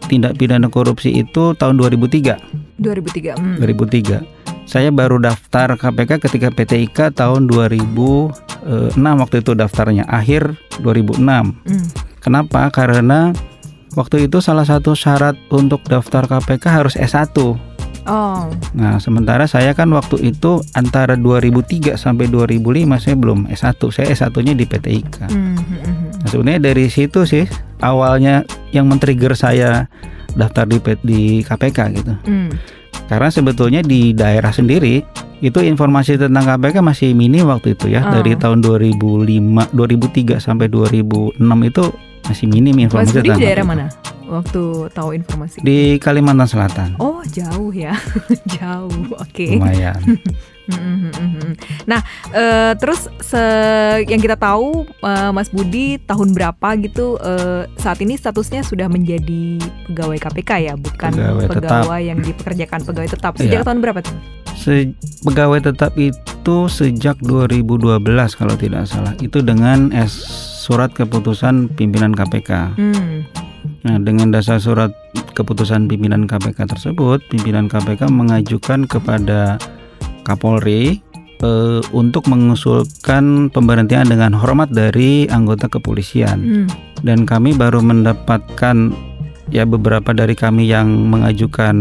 tindak 0.08 0.36
pidana 0.36 0.66
korupsi 0.66 1.14
itu 1.14 1.54
tahun 1.54 1.78
2003. 1.78 2.40
2003. 2.78 3.36
Hmm. 3.36 3.60
2003. 3.60 4.24
Saya 4.64 4.88
baru 4.88 5.20
daftar 5.20 5.76
KPK 5.76 6.12
ketika 6.22 6.48
PTIK 6.50 7.12
tahun 7.12 7.52
2006 7.52 8.32
waktu 9.20 9.36
itu 9.40 9.52
daftarnya 9.52 10.08
akhir 10.08 10.56
2006. 10.80 11.52
Hmm. 11.68 11.86
Kenapa? 12.20 12.70
Karena 12.70 13.34
waktu 13.92 14.26
itu 14.26 14.40
salah 14.40 14.64
satu 14.64 14.94
syarat 14.94 15.36
untuk 15.50 15.84
daftar 15.84 16.24
KPK 16.26 16.64
harus 16.72 16.96
S1. 16.96 17.36
Oh. 18.10 18.50
Nah, 18.74 18.98
sementara 18.98 19.46
saya 19.46 19.78
kan 19.78 19.90
waktu 19.94 20.34
itu 20.34 20.62
antara 20.74 21.14
2003 21.14 21.98
sampai 22.00 22.26
2005 22.30 22.98
saya 22.98 23.16
belum 23.18 23.40
S1. 23.52 23.82
Saya 23.94 24.08
S1-nya 24.14 24.54
di 24.58 24.66
PTIK. 24.66 25.30
Hmm, 25.30 25.58
hmm, 25.58 25.62
hmm. 25.62 25.98
Nah, 26.22 26.28
sebenarnya 26.30 26.62
dari 26.72 26.86
situ 26.90 27.26
sih 27.26 27.46
awalnya 27.82 28.46
yang 28.74 28.90
men-trigger 28.90 29.34
saya 29.38 29.86
daftar 30.34 30.66
di 30.66 30.78
di 31.04 31.22
KPK 31.46 31.80
gitu. 31.98 32.14
Hmm. 32.26 32.50
Karena 33.12 33.28
sebetulnya 33.28 33.82
di 33.84 34.16
daerah 34.16 34.56
sendiri 34.56 35.04
itu 35.42 35.60
informasi 35.60 36.22
tentang 36.22 36.46
KPK 36.46 36.86
masih 36.86 37.10
minim 37.18 37.50
waktu 37.50 37.74
itu 37.74 37.92
ya. 37.92 38.06
Oh. 38.06 38.14
Dari 38.22 38.38
tahun 38.38 38.62
2005, 38.62 39.74
2003 39.74 40.38
sampai 40.38 40.70
2006 40.70 41.38
itu 41.42 41.84
masih 42.22 42.46
minim 42.48 42.76
Mas 42.78 42.84
informasi 42.88 43.12
Budi 43.12 43.20
tentang 43.26 43.40
di 43.42 43.46
daerah 43.46 43.66
KPK. 43.66 43.72
mana? 43.74 43.86
Waktu 44.32 44.64
tahu 44.90 45.12
informasi? 45.12 45.60
Di 45.60 45.80
Kalimantan 45.98 46.48
Selatan. 46.48 46.90
Oh 46.98 47.20
jauh 47.26 47.70
ya, 47.70 47.92
jauh. 48.56 49.12
Oke. 49.14 49.52
Lumayan. 49.52 50.00
Mm, 50.66 51.12
mm. 51.12 51.52
Nah, 51.84 52.00
eh, 52.32 52.72
terus 52.76 53.12
se- 53.20 53.40
yang 54.06 54.18
kita 54.18 54.34
tahu 54.34 54.84
eh, 54.88 55.30
Mas 55.30 55.50
Budi 55.50 56.00
tahun 56.00 56.32
berapa 56.32 56.68
gitu 56.80 57.18
eh, 57.18 57.68
saat 57.76 58.00
ini 58.00 58.16
statusnya 58.16 58.62
sudah 58.62 58.88
menjadi 58.88 59.60
pegawai 59.86 60.18
KPK 60.18 60.52
ya, 60.64 60.74
bukan 60.74 61.12
Pegawai 61.12 61.46
tetap. 61.46 61.60
pegawai 61.84 62.02
yang 62.02 62.20
dipekerjakan 62.20 62.80
pegawai 62.82 63.10
tetap. 63.10 63.34
Sejak 63.36 63.62
Iya. 63.62 63.68
tahun 63.68 63.80
berapa 63.80 64.00
tuh? 64.00 64.16
Se- 64.54 64.94
pegawai 65.22 65.60
tetap 65.66 65.92
itu 65.96 66.22
sejak 66.68 67.18
2012 67.20 68.00
kalau 68.32 68.56
tidak 68.56 68.86
salah. 68.86 69.12
Itu 69.18 69.42
dengan 69.42 69.90
S 69.92 70.14
surat 70.62 70.90
keputusan 70.90 71.74
pimpinan 71.74 72.14
KPK. 72.14 72.78
Hmm. 72.78 73.26
Nah, 73.82 73.98
dengan 73.98 74.30
dasar 74.30 74.62
surat 74.62 74.94
keputusan 75.34 75.90
pimpinan 75.90 76.30
KPK 76.30 76.70
tersebut, 76.70 77.26
pimpinan 77.34 77.66
KPK 77.66 78.14
mengajukan 78.14 78.86
kepada 78.86 79.58
Kapolri 80.22 81.02
eh, 81.42 81.82
untuk 81.90 82.30
mengusulkan 82.30 83.50
pemberhentian 83.50 84.06
dengan 84.06 84.38
hormat 84.38 84.70
dari 84.70 85.26
anggota 85.34 85.66
kepolisian. 85.66 86.40
Hmm. 86.42 86.68
Dan 87.02 87.26
kami 87.26 87.58
baru 87.58 87.82
mendapatkan 87.82 88.94
ya 89.50 89.66
beberapa 89.66 90.14
dari 90.14 90.38
kami 90.38 90.70
yang 90.70 91.10
mengajukan 91.10 91.76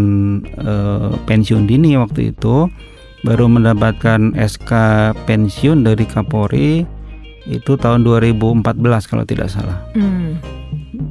eh, 0.57 1.13
pensiun 1.29 1.69
dini 1.69 2.01
waktu 2.01 2.33
itu 2.33 2.73
baru 3.21 3.53
mendapatkan 3.53 4.33
SK 4.33 4.73
pensiun 5.29 5.85
dari 5.85 6.09
Kapolri 6.09 6.89
itu 7.45 7.73
tahun 7.77 8.01
2014 8.09 8.65
kalau 9.05 9.25
tidak 9.29 9.53
salah. 9.53 9.77
Hmm. 9.93 10.41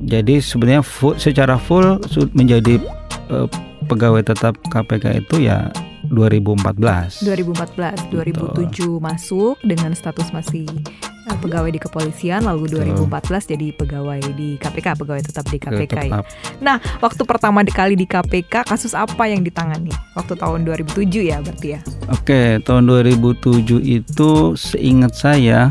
Jadi 0.05 0.41
sebenarnya 0.41 0.83
full, 0.85 1.17
secara 1.17 1.57
full 1.57 1.99
menjadi 2.33 2.81
eh, 3.29 3.47
pegawai 3.89 4.21
tetap 4.21 4.57
KPK 4.69 5.25
itu 5.25 5.49
ya 5.49 5.73
2014. 6.07 7.25
2014, 7.27 8.09
2007 8.09 9.03
masuk 9.03 9.59
dengan 9.61 9.91
status 9.93 10.31
masih 10.31 10.65
eh, 11.27 11.37
pegawai 11.43 11.69
di 11.69 11.79
kepolisian, 11.81 12.47
lalu 12.47 12.71
Betul. 12.71 13.09
2014 13.09 13.51
jadi 13.57 13.67
pegawai 13.75 14.21
di 14.33 14.55
KPK, 14.57 14.87
pegawai 14.97 15.21
tetap 15.21 15.45
di 15.51 15.57
KPK 15.61 15.95
ya. 16.09 16.21
Tetap. 16.21 16.25
Nah, 16.63 16.77
waktu 17.03 17.21
pertama 17.27 17.61
kali 17.67 17.93
di 17.99 18.09
KPK 18.09 18.65
kasus 18.65 18.97
apa 18.97 19.29
yang 19.29 19.45
ditangani? 19.45 19.93
Waktu 20.17 20.33
tahun 20.39 20.65
2007 20.65 21.29
ya 21.29 21.37
berarti 21.43 21.67
ya. 21.77 21.79
Oke, 22.09 22.57
tahun 22.63 22.89
2007 22.89 23.83
itu 23.83 24.31
seingat 24.57 25.13
saya 25.13 25.69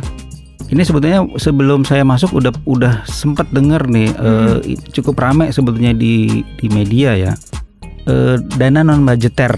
ini 0.69 0.83
sebetulnya 0.85 1.25
sebelum 1.41 1.81
saya 1.89 2.05
masuk 2.05 2.37
udah 2.37 2.53
udah 2.69 2.95
sempat 3.09 3.49
dengar 3.57 3.89
nih 3.89 4.13
eh, 4.13 4.77
cukup 4.93 5.17
ramai 5.17 5.49
sebetulnya 5.49 5.97
di 5.97 6.45
di 6.61 6.67
media 6.69 7.17
ya. 7.17 7.33
Eh, 8.05 8.37
dana 8.57 8.85
non 8.85 9.05
budgeter 9.05 9.57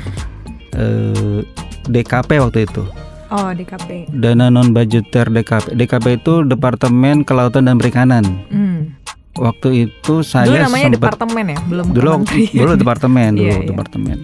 eh, 0.75 1.43
DKP 1.91 2.31
waktu 2.39 2.67
itu. 2.67 2.87
Oh, 3.31 3.51
DKP. 3.55 4.11
Dana 4.11 4.51
non 4.51 4.71
budgeter 4.71 5.31
DKP. 5.31 5.75
DKP 5.75 6.07
itu 6.23 6.47
Departemen 6.47 7.23
Kelautan 7.27 7.67
dan 7.67 7.79
Perikanan. 7.79 8.27
Hmm. 8.51 8.95
Waktu 9.39 9.91
itu 9.91 10.27
saya 10.27 10.51
Dulu 10.51 10.59
namanya 10.67 10.87
sempat 10.91 10.99
departemen 10.99 11.45
ya, 11.55 11.59
belum 11.71 11.87
dulu 11.95 12.11
dulu 12.51 12.73
departemen 12.75 13.31
dulu 13.39 13.47
Iya, 13.47 13.57
iya. 13.63 13.69
departemen. 13.71 14.19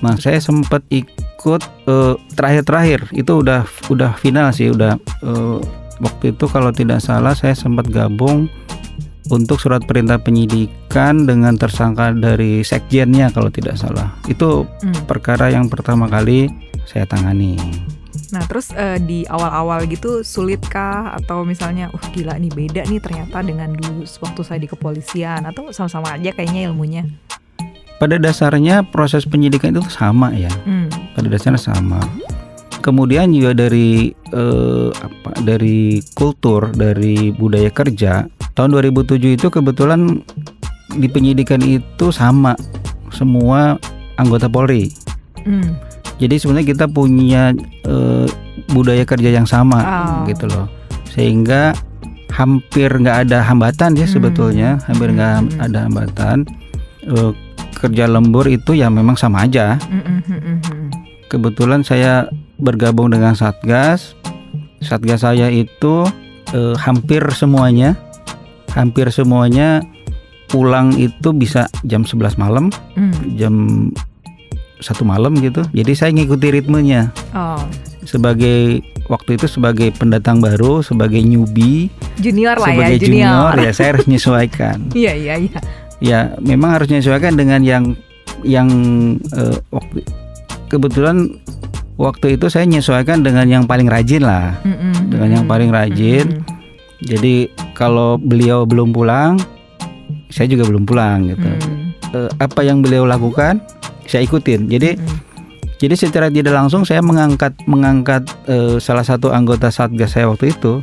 Nah 0.00 0.14
saya 0.16 0.40
sempat 0.40 0.80
ikut 0.88 1.60
eh, 1.88 2.14
terakhir-terakhir 2.36 3.12
itu 3.16 3.32
udah 3.40 3.64
udah 3.92 4.16
final 4.20 4.52
sih 4.52 4.72
udah 4.72 5.00
eh, 5.24 5.58
waktu 6.00 6.32
itu 6.34 6.44
kalau 6.48 6.72
tidak 6.72 7.04
salah 7.04 7.36
saya 7.36 7.52
sempat 7.54 7.88
gabung 7.88 8.48
untuk 9.30 9.62
surat 9.62 9.84
perintah 9.86 10.18
penyidikan 10.18 11.28
dengan 11.28 11.54
tersangka 11.54 12.10
dari 12.10 12.66
sekjennya 12.66 13.30
kalau 13.30 13.52
tidak 13.52 13.78
salah 13.78 14.10
itu 14.26 14.66
Hmm. 14.82 14.96
perkara 15.06 15.52
yang 15.54 15.70
pertama 15.70 16.10
kali 16.10 16.50
saya 16.88 17.06
tangani. 17.06 17.54
Nah, 18.30 18.42
terus 18.46 18.70
eh, 18.74 18.98
di 19.02 19.26
awal-awal 19.26 19.86
gitu 19.90 20.22
sulitkah 20.22 21.18
atau 21.18 21.42
misalnya, 21.42 21.90
uh 21.90 22.04
gila 22.14 22.38
nih 22.38 22.50
beda 22.50 22.86
nih 22.86 23.02
ternyata 23.02 23.42
dengan 23.42 23.74
dulu 23.74 24.06
waktu 24.06 24.40
saya 24.46 24.58
di 24.62 24.70
kepolisian 24.70 25.46
atau 25.46 25.70
sama-sama 25.74 26.14
aja 26.14 26.30
kayaknya 26.34 26.70
ilmunya. 26.70 27.06
Pada 27.98 28.16
dasarnya 28.16 28.86
proses 28.86 29.26
penyidikan 29.26 29.74
itu 29.74 29.82
sama 29.90 30.30
ya. 30.34 30.50
Hmm. 30.66 30.86
pada 31.14 31.26
dasarnya 31.26 31.58
sama. 31.60 31.98
Kemudian 32.80 33.28
juga 33.30 33.52
dari 33.52 34.08
eh, 34.32 34.88
apa 34.88 35.30
dari 35.44 36.00
kultur 36.16 36.72
dari 36.72 37.28
budaya 37.30 37.68
kerja 37.68 38.24
tahun 38.56 38.72
2007 38.72 39.36
itu 39.36 39.46
kebetulan 39.48 40.24
di 40.96 41.06
penyidikan 41.06 41.60
itu 41.60 42.08
sama 42.10 42.56
semua 43.12 43.76
anggota 44.16 44.48
Polri. 44.48 44.88
Hmm. 45.44 45.76
Jadi 46.20 46.36
sebenarnya 46.36 46.68
kita 46.72 46.86
punya 46.88 47.52
eh, 47.84 48.26
budaya 48.72 49.04
kerja 49.04 49.30
yang 49.32 49.44
sama 49.44 49.80
Oh. 49.80 50.24
gitu 50.24 50.48
loh. 50.48 50.66
Sehingga 51.12 51.72
hampir 52.30 52.88
nggak 52.88 53.28
ada 53.28 53.44
hambatan 53.44 53.92
ya 53.92 54.06
Hmm. 54.08 54.14
sebetulnya, 54.16 54.70
hampir 54.88 55.12
nggak 55.12 55.32
Hmm. 55.36 55.60
ada 55.60 55.78
hambatan. 55.84 56.36
Eh, 57.04 57.32
kerja 57.76 58.04
lembur 58.04 58.44
itu 58.44 58.76
ya 58.76 58.92
memang 58.92 59.16
sama 59.16 59.48
aja 59.48 59.80
hmm, 59.80 60.02
hmm, 60.04 60.20
hmm, 60.20 60.58
hmm. 60.68 60.88
kebetulan 61.32 61.80
saya 61.80 62.28
bergabung 62.60 63.10
dengan 63.10 63.32
Satgas. 63.34 64.14
Satgas 64.80 65.24
saya 65.24 65.48
itu 65.48 66.04
eh, 66.50 66.74
hampir 66.76 67.20
semuanya, 67.30 67.96
hampir 68.72 69.08
semuanya 69.10 69.84
pulang 70.48 70.90
itu 70.94 71.30
bisa 71.30 71.70
jam 71.84 72.02
11 72.02 72.34
malam, 72.34 72.74
Hmm. 72.98 73.14
jam 73.34 73.54
satu 74.80 75.04
malam 75.04 75.36
gitu. 75.38 75.60
Jadi 75.70 75.92
saya 75.92 76.10
ngikuti 76.10 76.50
ritmenya 76.50 77.12
Oh, 77.30 77.60
sebagai 78.02 78.80
waktu 79.06 79.36
itu 79.36 79.46
sebagai 79.46 79.92
pendatang 79.92 80.40
baru, 80.40 80.80
sebagai 80.80 81.20
newbie, 81.20 81.92
junior 82.16 82.56
lah 82.56 82.72
sebagai 82.72 82.96
ya, 82.96 83.02
junior. 83.04 83.52
ya 83.60 83.70
saya 83.70 83.88
harus 83.94 84.04
menyesuaikan. 84.08 84.78
Iya, 84.90 85.12
iya, 85.14 85.34
iya. 85.38 85.60
ya 86.00 86.18
memang 86.40 86.80
harus 86.80 86.88
menyesuaikan 86.88 87.36
dengan 87.36 87.60
yang 87.60 87.92
yang 88.40 88.66
eh, 89.36 89.56
waktu 89.68 90.00
kebetulan 90.66 91.28
waktu 92.00 92.40
itu 92.40 92.48
saya 92.48 92.64
menyesuaikan 92.64 93.20
dengan 93.20 93.44
yang 93.44 93.64
paling 93.68 93.86
rajin 93.86 94.24
lah 94.24 94.56
Hmm, 94.64 94.72
hmm, 94.72 95.12
dengan 95.12 95.28
yang 95.40 95.44
paling 95.44 95.68
rajin 95.68 96.40
hmm, 96.40 96.44
jadi 97.04 97.52
kalau 97.76 98.16
beliau 98.16 98.64
belum 98.64 98.96
pulang 98.96 99.36
saya 100.32 100.48
juga 100.48 100.64
belum 100.64 100.88
pulang 100.88 101.28
gitu 101.28 101.44
hmm, 101.44 101.78
Eh, 102.10 102.26
apa 102.42 102.66
yang 102.66 102.82
beliau 102.82 103.06
lakukan 103.06 103.62
saya 104.02 104.26
ikutin 104.26 104.66
jadi 104.66 104.98
hmm. 104.98 105.18
jadi 105.78 105.94
secara 105.94 106.26
tidak 106.26 106.58
langsung 106.58 106.82
saya 106.82 106.98
mengangkat 106.98 107.54
mengangkat 107.70 108.26
eh, 108.50 108.82
salah 108.82 109.06
satu 109.06 109.30
anggota 109.30 109.70
satgas 109.70 110.18
saya 110.18 110.26
waktu 110.26 110.50
itu 110.50 110.82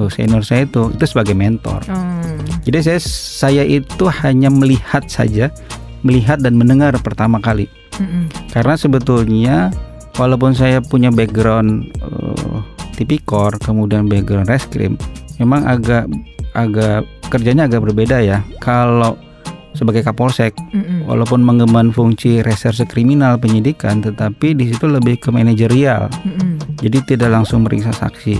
oh, 0.00 0.08
senior 0.08 0.40
saya 0.40 0.64
itu 0.64 0.88
itu 0.88 1.04
sebagai 1.04 1.36
mentor 1.36 1.84
Hmm. 1.84 2.24
Jadi 2.64 2.78
saya 2.80 3.00
saya 3.04 3.62
itu 3.64 4.08
hanya 4.24 4.48
melihat 4.48 5.04
saja, 5.04 5.52
melihat 6.00 6.40
dan 6.40 6.56
mendengar 6.56 6.96
pertama 7.04 7.36
kali. 7.36 7.68
Hmm. 8.00 8.26
Karena 8.50 8.74
sebetulnya 8.74 9.68
walaupun 10.18 10.54
saya 10.54 10.78
punya 10.80 11.10
background 11.10 11.90
eh, 11.98 12.58
tipikor, 12.94 13.58
kemudian 13.58 14.06
background 14.06 14.46
reskrim, 14.46 14.94
memang 15.42 15.66
agak 15.66 16.06
agak 16.54 17.02
kerjanya 17.28 17.66
agak 17.66 17.82
berbeda 17.82 18.22
ya. 18.22 18.38
Kalau 18.62 19.18
sebagai 19.74 20.06
kapolsek, 20.06 20.54
Hmm, 20.70 20.86
hmm. 20.86 21.00
walaupun 21.10 21.42
mengemban 21.42 21.90
fungsi 21.90 22.46
reserse 22.46 22.86
kriminal 22.86 23.42
penyidikan, 23.42 23.98
tetapi 23.98 24.54
di 24.54 24.70
situ 24.70 24.86
lebih 24.86 25.18
ke 25.18 25.34
manajerial. 25.34 26.06
Hmm, 26.22 26.34
hmm. 26.38 26.54
Jadi 26.78 26.98
tidak 27.14 27.34
langsung 27.34 27.66
meriksa 27.66 27.90
saksi, 27.90 28.38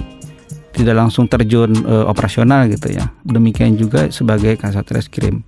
tidak 0.78 0.94
langsung 0.94 1.26
terjun 1.26 1.74
eh, 1.74 2.06
operasional 2.06 2.70
gitu 2.70 2.94
ya. 2.94 3.10
Demikian 3.26 3.74
juga 3.74 4.06
sebagai 4.14 4.54
kasat 4.54 4.86
reskrim. 4.94 5.42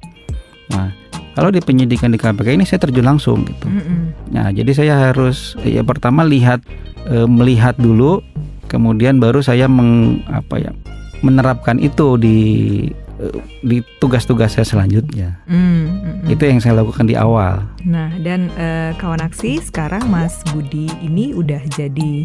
Nah, 0.74 0.90
kalau 1.36 1.52
di 1.52 1.60
penyidikan 1.60 2.08
di 2.08 2.16
KPK 2.16 2.56
ini 2.56 2.64
saya 2.64 2.80
terjun 2.80 3.04
langsung 3.04 3.44
gitu. 3.44 3.68
Hmm, 3.68 3.84
hmm. 3.84 4.04
Nah, 4.32 4.48
jadi 4.48 4.72
saya 4.72 4.94
harus 5.12 5.52
ya 5.60 5.84
pertama 5.84 6.24
lihat 6.24 6.64
eh, 7.12 7.28
melihat 7.28 7.76
dulu, 7.76 8.24
kemudian 8.72 9.20
baru 9.20 9.44
saya 9.44 9.68
meng, 9.68 10.24
apa 10.32 10.56
ya 10.56 10.72
menerapkan 11.20 11.76
itu 11.76 12.16
di 12.16 12.38
eh, 13.20 13.36
di 13.60 13.84
tugas-tugas 14.00 14.56
saya 14.56 14.64
selanjutnya. 14.64 15.36
Hmm, 15.44 16.24
hmm. 16.24 16.32
Itu 16.32 16.48
yang 16.48 16.64
saya 16.64 16.80
lakukan 16.80 17.04
di 17.04 17.12
awal. 17.20 17.68
Nah, 17.84 18.16
dan 18.24 18.48
eh, 18.56 18.96
kawan 18.96 19.20
aksi 19.20 19.60
sekarang 19.60 20.08
Mas 20.08 20.40
Budi 20.56 20.88
ini 21.04 21.36
udah 21.36 21.60
jadi 21.76 22.24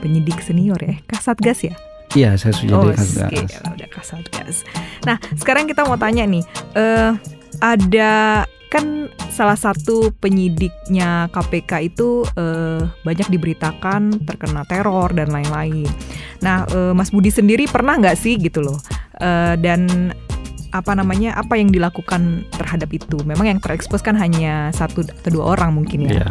penyidik 0.00 0.40
senior 0.40 0.80
ya, 0.80 0.96
Kasatgas 1.04 1.60
ya? 1.60 1.76
Iya, 2.16 2.40
saya 2.40 2.56
sudah 2.56 2.74
oh, 2.80 2.82
jadi 2.88 2.96
kasat. 2.96 3.28
oke, 3.28 3.44
udah 3.76 3.88
Kasatgas. 3.92 4.56
Nah, 5.04 5.20
sekarang 5.36 5.68
kita 5.68 5.84
mau 5.84 6.00
tanya 6.00 6.24
nih, 6.24 6.40
eh 6.72 7.35
ada 7.60 8.44
kan 8.66 9.06
salah 9.30 9.54
satu 9.54 10.10
penyidiknya 10.18 11.30
KPK 11.30 11.72
itu 11.86 12.26
eh, 12.34 12.82
banyak 13.06 13.28
diberitakan 13.30 14.26
terkena 14.26 14.66
teror 14.66 15.14
dan 15.14 15.30
lain-lain. 15.30 15.86
Nah, 16.42 16.66
eh, 16.66 16.92
Mas 16.92 17.14
Budi 17.14 17.30
sendiri 17.30 17.70
pernah 17.70 17.94
nggak 17.96 18.18
sih 18.18 18.36
gitu 18.36 18.66
loh? 18.66 18.78
Eh, 19.22 19.54
dan 19.62 20.10
apa 20.74 20.92
namanya 20.92 21.38
apa 21.38 21.56
yang 21.56 21.70
dilakukan 21.70 22.44
terhadap 22.52 22.90
itu? 22.90 23.16
Memang 23.22 23.46
yang 23.48 23.60
terekspos 23.62 24.02
kan 24.02 24.18
hanya 24.18 24.74
satu 24.74 25.06
atau 25.06 25.30
dua 25.30 25.56
orang 25.56 25.78
mungkin 25.78 26.10
ya. 26.10 26.20
Ya. 26.20 26.30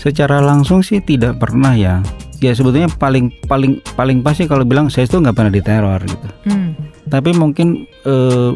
Secara 0.00 0.42
langsung 0.42 0.82
sih 0.82 0.98
tidak 0.98 1.38
pernah 1.38 1.76
ya. 1.76 2.02
Ya 2.42 2.50
sebetulnya 2.58 2.90
paling 2.90 3.30
paling 3.46 3.78
paling 3.94 4.18
pasti 4.18 4.50
kalau 4.50 4.66
bilang 4.66 4.90
saya 4.90 5.06
itu 5.06 5.14
nggak 5.14 5.36
pernah 5.36 5.52
diteror 5.52 6.00
gitu. 6.02 6.28
Hmm. 6.50 6.74
Tapi 7.06 7.30
mungkin 7.38 7.86
eh, 8.02 8.50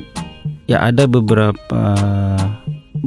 ya 0.67 0.83
ada 0.83 1.07
beberapa 1.07 1.83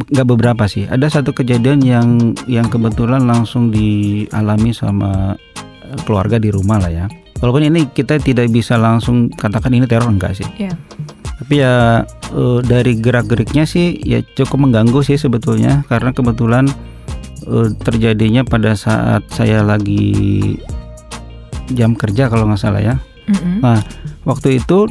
nggak 0.10 0.28
beberapa 0.28 0.64
sih. 0.66 0.88
Ada 0.88 1.20
satu 1.20 1.36
kejadian 1.36 1.84
yang 1.84 2.34
yang 2.48 2.68
kebetulan 2.72 3.28
langsung 3.28 3.70
dialami 3.70 4.72
sama 4.72 5.36
eh, 5.84 6.00
keluarga 6.08 6.40
di 6.40 6.50
rumah 6.50 6.80
lah 6.80 6.92
ya. 6.92 7.06
Walaupun 7.40 7.72
ini 7.72 7.88
kita 7.96 8.20
tidak 8.20 8.52
bisa 8.52 8.76
langsung 8.76 9.32
katakan 9.32 9.72
ini 9.72 9.88
teror 9.88 10.12
enggak 10.12 10.36
sih. 10.36 10.48
Ya. 10.60 10.72
Tapi 11.40 11.64
ya 11.64 12.04
eh, 12.36 12.60
dari 12.64 12.96
gerak-geriknya 13.00 13.64
sih 13.68 14.00
ya 14.04 14.24
cukup 14.36 14.70
mengganggu 14.70 15.00
sih 15.04 15.20
sebetulnya 15.20 15.84
karena 15.88 16.16
kebetulan 16.16 16.66
eh, 17.48 17.70
terjadinya 17.84 18.44
pada 18.48 18.76
saat 18.76 19.24
saya 19.32 19.64
lagi 19.64 20.56
jam 21.76 21.94
kerja 21.94 22.32
kalau 22.32 22.50
nggak 22.50 22.62
salah 22.62 22.82
ya. 22.82 22.96
Mm-mm. 23.30 23.62
Nah, 23.62 23.78
waktu 24.26 24.58
itu 24.58 24.90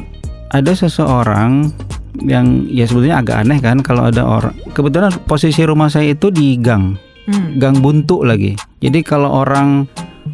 ada 0.49 0.71
seseorang 0.71 1.75
yang 2.23 2.67
ya 2.67 2.83
sebetulnya 2.83 3.21
agak 3.21 3.43
aneh 3.43 3.59
kan 3.59 3.79
kalau 3.79 4.07
ada 4.07 4.23
orang 4.23 4.55
kebetulan 4.71 5.11
posisi 5.23 5.63
rumah 5.63 5.87
saya 5.87 6.11
itu 6.11 6.27
di 6.29 6.55
gang, 6.57 6.95
Hmm. 7.29 7.61
gang 7.61 7.77
buntu 7.77 8.25
lagi. 8.25 8.57
Jadi 8.81 9.05
kalau 9.05 9.29
orang 9.45 9.85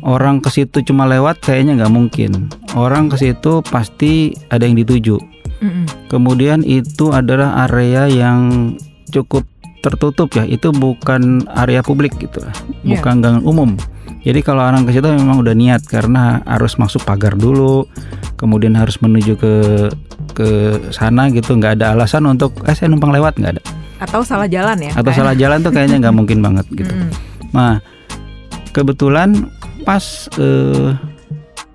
orang 0.02 0.40
ke 0.40 0.48
situ 0.48 0.80
cuma 0.86 1.04
lewat 1.04 1.42
kayaknya 1.42 1.84
nggak 1.84 1.94
mungkin. 1.94 2.32
Orang 2.72 3.12
ke 3.12 3.18
situ 3.18 3.60
pasti 3.66 4.32
ada 4.48 4.64
yang 4.64 4.80
dituju. 4.80 5.18
Mm-mm. 5.60 5.86
Kemudian 6.08 6.62
itu 6.62 7.12
adalah 7.12 7.66
area 7.66 8.06
yang 8.08 8.76
cukup 9.10 9.44
tertutup 9.80 10.30
ya. 10.36 10.44
Itu 10.44 10.72
bukan 10.72 11.48
area 11.52 11.80
publik 11.80 12.16
gitu, 12.16 12.44
Iya. 12.84 13.00
bukan 13.00 13.16
gang 13.24 13.40
umum. 13.44 13.76
Jadi 14.26 14.42
kalau 14.42 14.66
orang 14.66 14.90
ke 14.90 14.94
situ 14.94 15.06
memang 15.06 15.38
udah 15.38 15.54
niat 15.54 15.86
karena 15.86 16.42
harus 16.50 16.82
masuk 16.82 17.06
pagar 17.06 17.38
dulu, 17.38 17.86
kemudian 18.36 18.74
harus 18.74 18.98
menuju 18.98 19.38
ke 19.38 19.54
ke 20.36 20.48
sana 20.92 21.32
gitu. 21.32 21.56
nggak 21.56 21.80
ada 21.80 21.96
alasan 21.96 22.28
untuk 22.28 22.52
eh 22.68 22.76
saya 22.76 22.92
numpang 22.92 23.16
lewat 23.16 23.40
nggak 23.40 23.54
ada. 23.58 23.64
Atau 24.04 24.22
salah 24.22 24.46
jalan 24.46 24.76
ya? 24.78 24.92
Atau 24.92 25.10
Kayak- 25.10 25.18
salah 25.18 25.36
jalan 25.40 25.58
tuh 25.64 25.72
kayaknya 25.72 25.98
nggak 26.04 26.16
mungkin 26.16 26.44
banget 26.44 26.66
gitu. 26.76 26.92
Mm-mm. 26.92 27.10
Nah, 27.56 27.80
kebetulan 28.72 29.48
pas 29.88 30.04
eh, 30.36 30.92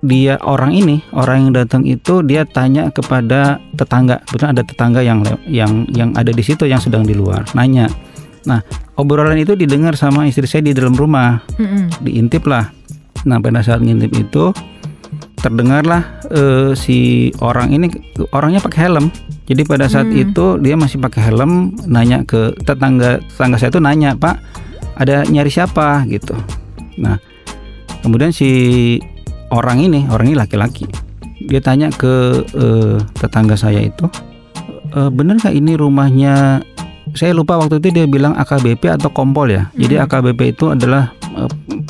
dia 0.01 0.37
orang 0.41 0.73
ini, 0.73 1.01
orang 1.13 1.49
yang 1.49 1.51
datang 1.53 1.85
itu 1.85 2.21
dia 2.21 2.41
tanya 2.45 2.89
kepada 2.89 3.61
tetangga. 3.73 4.21
Kebetulan 4.25 4.51
ada 4.53 4.63
tetangga 4.65 5.01
yang 5.01 5.19
yang 5.45 5.85
yang 5.93 6.09
ada 6.17 6.29
di 6.29 6.41
situ 6.41 6.65
yang 6.65 6.81
sedang 6.81 7.05
di 7.05 7.13
luar, 7.13 7.45
nanya. 7.53 7.85
Nah, 8.45 8.61
obrolan 8.97 9.37
itu 9.37 9.53
didengar 9.53 9.93
sama 9.93 10.25
istri 10.25 10.49
saya 10.49 10.65
di 10.65 10.73
dalam 10.73 10.97
rumah, 10.97 11.41
Mm-mm. 11.57 12.01
diintip 12.01 12.45
lah. 12.49 12.73
Nah, 13.25 13.37
pada 13.37 13.61
saat 13.61 13.85
ngintip 13.85 14.09
itu 14.17 14.49
terdengarlah 15.41 16.21
eh, 16.29 16.71
si 16.77 17.29
orang 17.41 17.73
ini 17.73 17.89
orangnya 18.31 18.61
pakai 18.61 18.87
helm. 18.87 19.09
Jadi 19.49 19.61
pada 19.67 19.89
saat 19.91 20.07
Hmm. 20.07 20.23
itu 20.23 20.45
dia 20.61 20.79
masih 20.79 21.01
pakai 21.01 21.27
helm, 21.27 21.75
nanya 21.89 22.23
ke 22.23 22.55
tetangga 22.63 23.19
tetangga 23.35 23.57
saya 23.59 23.73
itu 23.73 23.81
nanya, 23.83 24.15
"Pak, 24.15 24.37
ada 24.95 25.27
nyari 25.27 25.51
siapa?" 25.51 26.07
gitu. 26.07 26.37
Nah, 27.01 27.19
kemudian 28.05 28.31
si 28.31 29.01
orang 29.51 29.83
ini, 29.83 30.07
orang 30.07 30.31
ini 30.31 30.37
laki-laki. 30.39 30.87
Dia 31.41 31.59
tanya 31.59 31.91
ke 31.91 32.45
eh, 32.55 32.95
tetangga 33.19 33.59
saya 33.59 33.81
itu, 33.83 34.07
"Eh, 34.95 35.09
bener 35.11 35.41
nggak 35.41 35.57
ini 35.57 35.75
rumahnya 35.75 36.63
saya 37.11 37.35
lupa 37.35 37.59
waktu 37.59 37.83
itu 37.83 37.91
dia 37.91 38.05
bilang 38.07 38.31
AKBP 38.39 38.87
atau 38.87 39.11
kompol 39.11 39.51
ya. 39.51 39.67
Jadi 39.75 39.99
Hmm. 39.99 40.05
AKBP 40.07 40.55
itu 40.55 40.71
adalah 40.71 41.11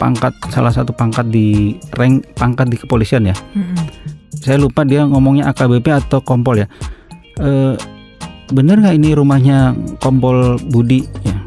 pangkat 0.01 0.34
salah 0.50 0.74
satu 0.74 0.89
pangkat 0.89 1.29
di 1.29 1.77
rank 1.93 2.25
pangkat 2.34 2.74
di 2.74 2.77
kepolisian 2.81 3.29
ya. 3.29 3.38
Mm-mm. 3.53 3.77
Saya 4.42 4.57
lupa 4.57 4.81
dia 4.81 5.05
ngomongnya 5.05 5.53
AKBP 5.53 5.85
atau 5.94 6.18
kompol 6.25 6.66
ya. 6.66 6.68
Eh, 7.37 7.77
bener 8.50 8.81
nggak 8.81 8.98
ini 8.98 9.14
rumahnya 9.14 9.77
kompol 10.01 10.57
Budi 10.74 11.05
ya? 11.22 11.37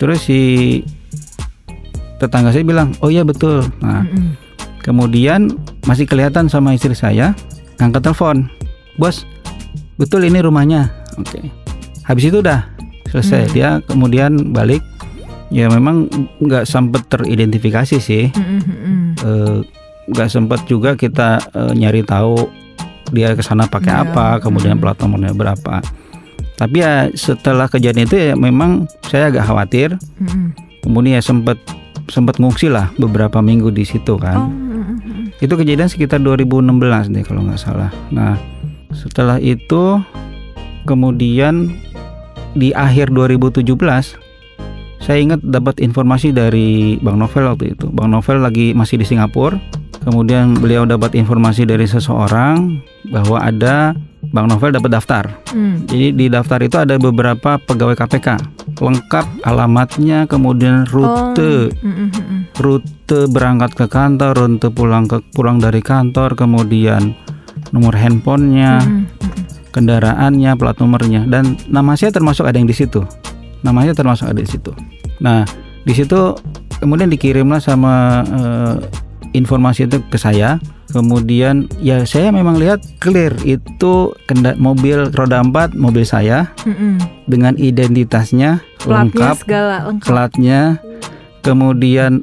Terus 0.00 0.24
si 0.24 0.40
tetangga 2.16 2.48
saya 2.56 2.64
bilang, 2.64 2.96
oh 3.04 3.12
iya 3.12 3.20
betul. 3.20 3.60
Nah, 3.84 4.08
Mm-mm. 4.08 4.40
Kemudian 4.82 5.54
masih 5.86 6.10
kelihatan 6.10 6.50
sama 6.50 6.74
istri 6.74 6.90
saya 6.98 7.38
ngangkat 7.78 8.02
telepon, 8.02 8.50
bos, 8.98 9.22
betul 9.94 10.26
ini 10.26 10.42
rumahnya. 10.42 10.90
Oke. 11.22 11.38
Habis 12.02 12.34
itu 12.34 12.42
udah 12.42 12.66
selesai. 13.06 13.46
Hmm. 13.46 13.52
Dia 13.54 13.68
kemudian 13.86 14.50
balik. 14.50 14.82
Ya 15.52 15.68
memang 15.68 16.08
nggak 16.40 16.64
sempet 16.64 17.04
teridentifikasi 17.12 17.96
sih. 18.00 18.32
Eh, 19.22 19.58
Nggak 20.02 20.34
sempet 20.34 20.60
juga 20.66 20.98
kita 20.98 21.38
eh, 21.54 21.72
nyari 21.78 22.02
tahu 22.02 22.50
dia 23.14 23.38
ke 23.38 23.42
sana 23.44 23.70
pakai 23.70 23.92
Iya. 23.92 24.02
apa, 24.10 24.26
kemudian 24.42 24.80
plat 24.82 24.98
nomornya 24.98 25.30
berapa. 25.30 25.78
Tapi 26.58 26.76
ya 26.80 27.06
setelah 27.14 27.70
kejadian 27.70 28.10
itu 28.10 28.16
ya 28.18 28.34
memang 28.34 28.90
saya 29.06 29.30
agak 29.30 29.46
khawatir. 29.46 29.94
Mm-mm. 30.18 30.56
Kemudian 30.82 31.20
ya 31.20 31.22
sempet 31.22 31.54
sempet 32.10 32.42
ngungsi 32.42 32.66
lah 32.66 32.90
beberapa 32.98 33.38
minggu 33.38 33.70
di 33.70 33.86
situ 33.86 34.18
kan. 34.18 34.38
Oh. 34.42 34.50
Itu 35.38 35.54
kejadian 35.54 35.86
sekitar 35.86 36.18
2016 36.18 37.12
deh 37.14 37.22
kalau 37.22 37.46
nggak 37.46 37.60
salah. 37.62 37.90
Nah, 38.10 38.34
setelah 38.90 39.38
itu 39.38 40.02
kemudian 40.82 41.70
di 42.54 42.74
akhir 42.74 43.14
2017 43.14 44.18
saya 45.02 45.18
ingat 45.18 45.42
dapat 45.42 45.82
informasi 45.82 46.30
dari 46.30 46.96
Bang 47.02 47.18
Novel 47.18 47.50
waktu 47.50 47.74
itu. 47.74 47.90
Bang 47.90 48.14
Novel 48.14 48.38
lagi 48.38 48.70
masih 48.70 49.02
di 49.02 49.06
Singapura. 49.06 49.58
Kemudian 50.02 50.58
beliau 50.58 50.82
dapat 50.82 51.14
informasi 51.14 51.62
dari 51.62 51.86
seseorang 51.86 52.82
bahwa 53.10 53.38
ada 53.38 53.94
Bang 54.30 54.50
Novel 54.50 54.74
dapat 54.74 54.90
daftar. 54.94 55.24
Mm. 55.54 55.76
Jadi 55.86 56.06
di 56.14 56.26
daftar 56.26 56.58
itu 56.62 56.78
ada 56.78 56.98
beberapa 56.98 57.58
pegawai 57.58 57.98
KPK 57.98 58.28
lengkap 58.82 59.46
alamatnya, 59.46 60.26
kemudian 60.26 60.90
rute 60.90 61.70
Oh, 61.70 61.86
mm-mm. 61.86 62.08
Mm-mm. 62.10 62.40
rute 62.58 63.30
berangkat 63.30 63.78
ke 63.78 63.86
kantor, 63.86 64.34
rute 64.34 64.74
pulang 64.74 65.06
ke 65.06 65.22
pulang 65.34 65.62
dari 65.62 65.78
kantor, 65.78 66.34
kemudian 66.34 67.14
nomor 67.70 67.94
handphonenya. 67.94 68.82
Mm-mm. 68.82 69.06
kendaraannya, 69.72 70.52
plat 70.60 70.76
nomornya, 70.76 71.24
dan 71.24 71.56
nama 71.64 71.96
saya 71.96 72.12
termasuk 72.12 72.44
ada 72.44 72.60
yang 72.60 72.68
di 72.68 72.76
situ. 72.76 73.00
Namanya 73.62 73.92
termasuk 73.92 74.26
ada 74.26 74.38
di 74.38 74.46
situ. 74.46 74.70
Nah, 75.18 75.46
di 75.82 75.92
situ 75.92 76.34
kemudian 76.78 77.06
dikirimlah 77.06 77.58
sama 77.58 77.94
eh, 78.24 78.74
informasi 79.32 79.86
itu 79.86 80.02
ke 80.04 80.16
saya. 80.16 80.58
Kemudian 80.86 81.72
ya 81.80 82.04
saya 82.04 82.28
memang 82.28 82.60
lihat 82.60 82.84
clear 83.00 83.32
itu 83.42 83.92
kenda 84.26 84.52
mobil 84.54 85.08
roda 85.10 85.40
4 85.40 85.72
mobil 85.72 86.04
saya 86.04 86.52
Mm-mm. 86.62 87.00
dengan 87.24 87.56
identitasnya 87.56 88.60
Platnya 88.76 88.92
lengkap 89.00 89.36
segala 89.40 89.76
lengkap. 89.88 90.04
platnya 90.04 90.60
kemudian 91.40 92.20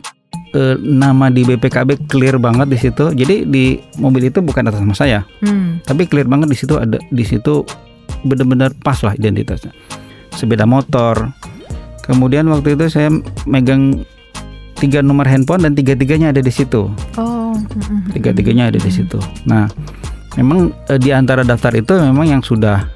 eh, 0.53 0.75
nama 0.77 1.27
di 1.27 1.41
BPKB 1.43 2.05
clear 2.05 2.37
banget 2.37 2.69
di 2.69 2.77
situ 2.77 3.09
jadi 3.09 3.41
di 3.41 3.81
mobil 3.97 4.29
itu 4.29 4.37
bukan 4.39 4.69
atas 4.69 4.77
nama 4.79 4.93
saya 4.93 5.25
Mm. 5.41 5.81
tapi 5.81 6.05
clear 6.05 6.29
banget 6.29 6.47
di 6.47 6.57
situ 6.57 6.77
ada 6.77 7.01
di 7.01 7.25
situ 7.25 7.65
benar-benar 8.21 8.69
pas 8.77 9.01
lah 9.01 9.13
identitasnya 9.13 9.73
sepeda 10.33 10.65
motor 10.65 11.31
kemudian 12.05 12.47
waktu 12.49 12.73
itu 12.77 12.85
saya 12.89 13.09
megang 13.45 14.03
tiga 14.79 15.03
nomor 15.03 15.27
handphone 15.27 15.63
dan 15.63 15.75
tiga-tiganya 15.75 16.31
ada 16.31 16.39
di 16.39 16.51
situ 16.51 16.87
Oh. 17.19 17.53
tiga-tiganya 18.15 18.71
ada 18.71 18.79
di 18.79 18.91
situ 18.91 19.19
nah 19.43 19.67
memang 20.37 20.71
eh, 20.87 20.99
di 21.01 21.11
antara 21.11 21.43
daftar 21.43 21.75
itu 21.75 21.97
memang 21.99 22.25
yang 22.27 22.41
sudah 22.45 22.87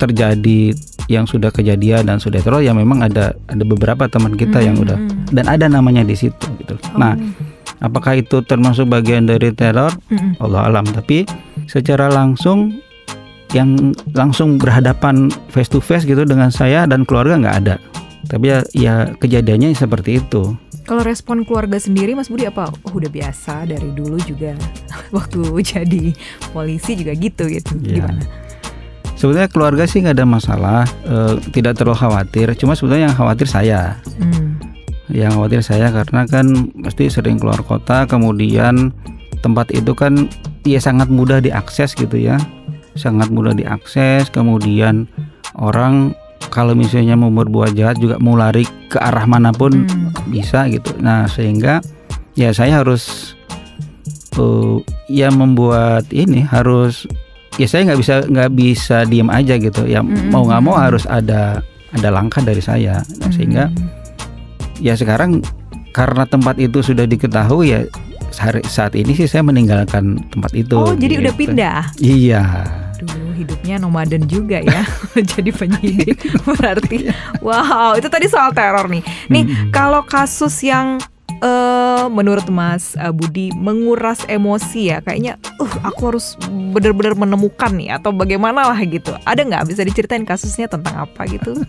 terjadi 0.00 0.72
yang 1.10 1.26
sudah 1.26 1.50
kejadian 1.50 2.06
dan 2.06 2.22
sudah 2.22 2.38
teror 2.40 2.62
ya 2.62 2.70
memang 2.70 3.02
ada 3.02 3.34
ada 3.50 3.64
beberapa 3.66 4.06
teman 4.06 4.38
kita 4.38 4.62
yang 4.62 4.78
udah 4.78 4.96
dan 5.34 5.44
ada 5.50 5.66
namanya 5.66 6.06
di 6.06 6.14
situ 6.14 6.46
gitu. 6.62 6.78
Nah, 6.94 7.18
apakah 7.82 8.22
itu 8.22 8.46
termasuk 8.46 8.86
bagian 8.86 9.26
dari 9.26 9.50
teror? 9.50 9.90
Mm-mm. 10.06 10.38
Allah 10.38 10.70
alam. 10.70 10.86
Tapi 10.86 11.26
secara 11.66 12.06
langsung 12.10 12.78
yang 13.50 13.94
langsung 14.14 14.56
berhadapan 14.56 15.30
face 15.50 15.70
to 15.70 15.82
face 15.82 16.06
gitu 16.06 16.22
dengan 16.22 16.54
saya 16.54 16.86
dan 16.86 17.02
keluarga 17.02 17.38
nggak 17.38 17.56
ada. 17.66 17.76
Tapi 18.30 18.46
ya, 18.46 18.58
ya 18.76 18.94
kejadiannya 19.18 19.74
seperti 19.74 20.22
itu. 20.22 20.54
Kalau 20.86 21.06
respon 21.06 21.46
keluarga 21.46 21.78
sendiri 21.78 22.18
Mas 22.18 22.26
Budi 22.26 22.50
apa? 22.50 22.70
Oh, 22.86 22.92
udah 22.98 23.10
biasa 23.10 23.66
dari 23.66 23.90
dulu 23.94 24.18
juga 24.22 24.54
waktu 25.16 25.40
jadi 25.62 26.14
polisi 26.50 26.98
juga 26.98 27.14
gitu 27.14 27.46
gitu. 27.46 27.74
Iya. 27.82 28.06
Gimana? 28.06 28.22
Sebetulnya 29.20 29.52
keluarga 29.52 29.84
sih 29.84 30.00
nggak 30.00 30.16
ada 30.16 30.26
masalah, 30.26 30.80
eh, 31.04 31.36
tidak 31.52 31.76
terlalu 31.76 32.00
khawatir. 32.00 32.48
Cuma 32.56 32.72
sebetulnya 32.72 33.12
yang 33.12 33.16
khawatir 33.18 33.44
saya. 33.44 34.00
Hmm. 34.16 34.56
Yang 35.12 35.32
khawatir 35.36 35.60
saya 35.60 35.86
karena 35.92 36.24
kan 36.24 36.46
pasti 36.80 37.12
sering 37.12 37.36
keluar 37.36 37.60
kota, 37.60 38.08
kemudian 38.08 38.94
tempat 39.44 39.70
itu 39.76 39.92
kan 39.92 40.30
ya 40.64 40.80
sangat 40.80 41.12
mudah 41.12 41.44
diakses 41.44 41.92
gitu 41.92 42.16
ya. 42.16 42.40
Sangat 42.94 43.28
mudah 43.28 43.52
diakses 43.52 44.28
kemudian 44.28 45.06
orang 45.54 46.14
kalau 46.48 46.72
misalnya 46.72 47.14
mau 47.14 47.28
berbuat 47.28 47.74
jahat 47.74 47.96
juga 47.96 48.16
mau 48.16 48.34
lari 48.34 48.62
ke 48.88 48.96
arah 48.96 49.24
mana 49.24 49.50
pun 49.50 49.86
Hmm. 49.86 50.10
bisa 50.26 50.66
gitu 50.66 50.94
nah 50.98 51.26
sehingga 51.26 51.78
ya 52.34 52.50
saya 52.50 52.82
harus 52.82 53.34
uh, 54.36 54.78
ya 55.06 55.28
membuat 55.28 56.06
ini 56.10 56.42
harus 56.42 57.06
ya 57.56 57.66
saya 57.66 57.90
nggak 57.90 58.00
bisa 58.00 58.14
nggak 58.24 58.50
bisa 58.52 58.96
diem 59.04 59.28
aja 59.28 59.54
gitu 59.54 59.84
ya 59.84 60.00
Mm-mm. 60.00 60.30
mau 60.30 60.46
nggak 60.46 60.62
mau 60.62 60.76
harus 60.76 61.04
ada 61.04 61.60
ada 61.90 62.08
langkah 62.08 62.40
dari 62.40 62.62
saya 62.62 63.02
Nah, 63.18 63.30
sehingga 63.30 63.64
Hmm. 63.68 63.88
ya 64.78 64.94
sekarang 64.94 65.42
karena 65.90 66.22
tempat 66.24 66.56
itu 66.56 66.80
sudah 66.80 67.04
diketahui 67.04 67.66
ya 67.68 67.80
hari- 68.40 68.64
saat 68.64 68.96
ini 68.96 69.12
sih 69.12 69.28
saya 69.28 69.44
meninggalkan 69.44 70.16
tempat 70.28 70.56
itu 70.56 70.74
Oh, 70.74 70.96
jadi 70.96 71.20
udah 71.20 71.32
gitu. 71.32 71.40
pindah. 71.46 71.80
iya 72.00 72.44
Aduh, 72.96 73.32
hidupnya 73.32 73.76
nomaden 73.76 74.24
juga 74.24 74.60
ya. 74.60 74.84
Jadi 75.32 75.48
penyidik. 75.50 76.20
Berarti 76.48 77.08
wow, 77.40 77.96
itu 77.96 78.08
tadi 78.08 78.28
soal 78.28 78.52
teror 78.52 78.88
nih. 78.88 79.00
Nih, 79.26 79.44
Mm-mm. 79.44 79.68
kalau 79.70 80.04
kasus 80.04 80.60
yang 80.60 81.00
eh 81.40 82.04
menurut 82.06 82.44
Mas 82.48 82.92
eh, 82.94 83.08
Budi 83.08 83.48
menguras 83.50 84.20
emosi 84.26 84.92
ya, 84.92 85.00
kayaknya 85.00 85.40
uh 85.56 85.72
aku 85.80 86.12
harus 86.12 86.36
benar-benar 86.76 87.16
menemukan 87.16 87.72
nih 87.72 87.96
atau 87.96 88.12
bagaimana 88.12 88.68
lah 88.68 88.80
gitu. 88.82 89.16
Ada 89.24 89.48
nggak 89.48 89.64
bisa 89.66 89.80
diceritain 89.80 90.28
kasusnya 90.28 90.68
tentang 90.68 91.00
apa 91.00 91.24
gitu? 91.24 91.56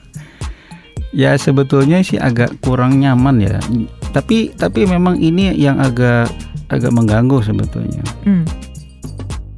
Ya 1.11 1.35
sebetulnya 1.35 1.99
sih 2.01 2.15
agak 2.15 2.63
kurang 2.63 2.99
nyaman 2.99 3.39
ya. 3.39 3.59
Tapi 4.11 4.55
tapi 4.55 4.83
memang 4.83 5.19
ini 5.19 5.51
yang 5.53 5.75
agak 5.75 6.31
agak 6.71 6.91
mengganggu 6.95 7.43
sebetulnya. 7.43 8.01
Hmm. 8.23 8.47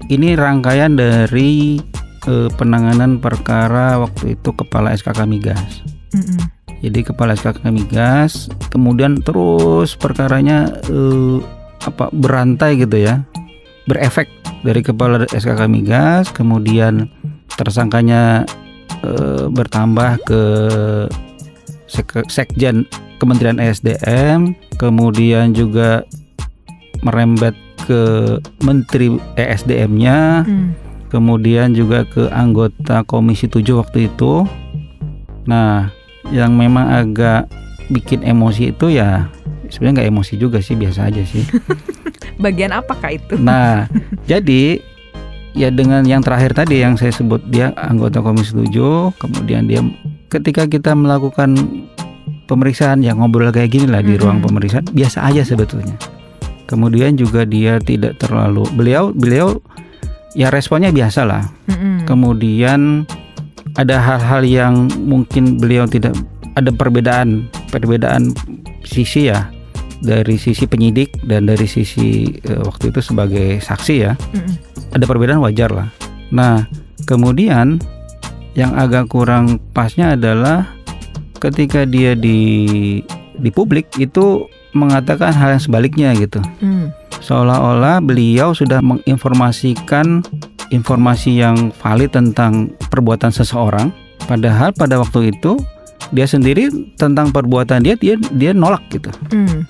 Ini 0.09 0.35
rangkaian 0.35 0.97
dari 0.99 1.79
eh, 2.27 2.49
penanganan 2.59 3.21
perkara 3.21 4.01
waktu 4.01 4.35
itu 4.35 4.49
kepala 4.51 4.91
SKK 4.97 5.23
Migas. 5.29 5.85
Mm-mm. 6.11 6.41
Jadi 6.83 6.99
kepala 7.07 7.33
SKK 7.39 7.71
Migas 7.71 8.51
kemudian 8.67 9.23
terus 9.23 9.95
perkaranya 9.95 10.67
eh, 10.91 11.39
apa 11.87 12.11
berantai 12.11 12.81
gitu 12.83 12.99
ya. 12.99 13.23
Berefek 13.87 14.27
dari 14.67 14.83
kepala 14.83 15.23
SKK 15.31 15.71
Migas 15.71 16.27
kemudian 16.35 17.07
tersangkanya 17.55 18.43
eh, 19.05 19.45
bertambah 19.47 20.19
ke 20.27 20.41
Sek- 21.87 22.25
Sekjen 22.25 22.89
Kementerian 23.21 23.61
ESDM, 23.61 24.57
kemudian 24.75 25.55
juga 25.55 26.03
merembet 27.03 27.55
ke 27.83 28.01
Menteri 28.63 29.19
ESDM-nya, 29.35 30.47
Hmm. 30.47 30.71
kemudian 31.11 31.75
juga 31.75 32.07
ke 32.07 32.31
anggota 32.31 33.03
Komisi 33.03 33.45
7 33.45 33.75
waktu 33.75 34.07
itu. 34.07 34.47
Nah, 35.43 35.91
yang 36.31 36.55
memang 36.55 36.87
agak 36.87 37.51
bikin 37.91 38.23
emosi 38.23 38.71
itu 38.71 38.87
ya 38.87 39.27
sebenarnya 39.67 40.07
nggak 40.07 40.09
emosi 40.15 40.33
juga 40.39 40.63
sih 40.63 40.79
biasa 40.79 41.11
aja 41.11 41.21
sih. 41.27 41.43
Bagian 42.43 42.71
apakah 42.71 43.19
itu? 43.19 43.35
Nah, 43.35 43.91
jadi 44.31 44.79
ya 45.53 45.69
dengan 45.69 46.07
yang 46.07 46.23
terakhir 46.23 46.55
tadi 46.55 46.79
yang 46.81 46.95
saya 46.95 47.11
sebut 47.11 47.43
dia 47.51 47.75
anggota 47.75 48.23
Komisi 48.23 48.55
7, 48.55 49.11
kemudian 49.19 49.67
dia 49.67 49.83
ketika 50.31 50.65
kita 50.65 50.95
melakukan 50.95 51.53
pemeriksaan 52.47 53.03
yang 53.03 53.19
ngobrol 53.19 53.51
kayak 53.51 53.71
gini 53.71 53.87
lah 53.91 54.01
di 54.01 54.15
Mm-mm. 54.15 54.23
ruang 54.23 54.39
pemeriksaan 54.39 54.87
biasa 54.91 55.27
aja 55.27 55.43
sebetulnya. 55.43 55.93
Kemudian 56.63 57.19
juga 57.19 57.43
dia 57.43 57.77
tidak 57.83 58.23
terlalu 58.23 58.63
beliau 58.73 59.11
beliau 59.11 59.59
ya 60.33 60.49
responnya 60.49 60.89
biasa 60.89 61.21
lah. 61.27 61.43
Mm-mm. 61.69 62.07
Kemudian 62.07 63.05
ada 63.75 63.97
hal-hal 63.99 64.41
yang 64.45 64.73
mungkin 65.01 65.57
beliau 65.57 65.89
tidak 65.89 66.13
ada 66.53 66.69
perbedaan 66.69 67.49
perbedaan 67.73 68.31
sisi 68.85 69.33
ya 69.33 69.49
dari 70.03 70.35
sisi 70.37 70.67
penyidik 70.67 71.15
dan 71.25 71.49
dari 71.49 71.65
sisi 71.65 72.27
eh, 72.43 72.61
waktu 72.61 72.91
itu 72.91 72.99
sebagai 73.01 73.57
saksi 73.63 73.95
ya 73.97 74.13
Mm-mm. 74.13 74.53
ada 74.93 75.05
perbedaan 75.05 75.41
wajar 75.41 75.73
lah. 75.73 75.89
Nah 76.29 76.65
kemudian 77.09 77.81
yang 78.53 78.77
agak 78.77 79.09
kurang 79.09 79.57
pasnya 79.73 80.13
adalah 80.13 80.69
ketika 81.41 81.83
dia 81.83 82.13
di 82.13 83.01
di 83.35 83.49
publik 83.49 83.89
itu 83.97 84.45
mengatakan 84.73 85.33
hal 85.33 85.57
yang 85.57 85.63
sebaliknya 85.63 86.09
gitu 86.17 86.41
Hmm. 86.59 86.89
seolah-olah 87.21 88.01
beliau 88.03 88.51
sudah 88.51 88.81
menginformasikan 88.81 90.25
informasi 90.73 91.39
yang 91.39 91.69
valid 91.79 92.11
tentang 92.11 92.73
perbuatan 92.89 93.29
seseorang 93.29 93.93
padahal 94.25 94.73
pada 94.73 94.97
waktu 94.97 95.31
itu 95.31 95.57
dia 96.11 96.27
sendiri 96.27 96.69
tentang 96.99 97.33
perbuatan 97.33 97.81
dia 97.81 97.95
dia 97.97 98.19
dia 98.35 98.51
nolak 98.51 98.83
gitu. 98.91 99.09
Hmm. 99.31 99.65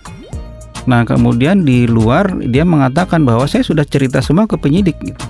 Nah, 0.83 1.07
kemudian 1.07 1.63
di 1.63 1.87
luar 1.87 2.27
dia 2.43 2.67
mengatakan 2.67 3.23
bahwa 3.23 3.47
saya 3.47 3.63
sudah 3.63 3.87
cerita 3.87 4.19
semua 4.19 4.43
ke 4.43 4.59
penyidik 4.59 4.99
gitu. 4.99 5.23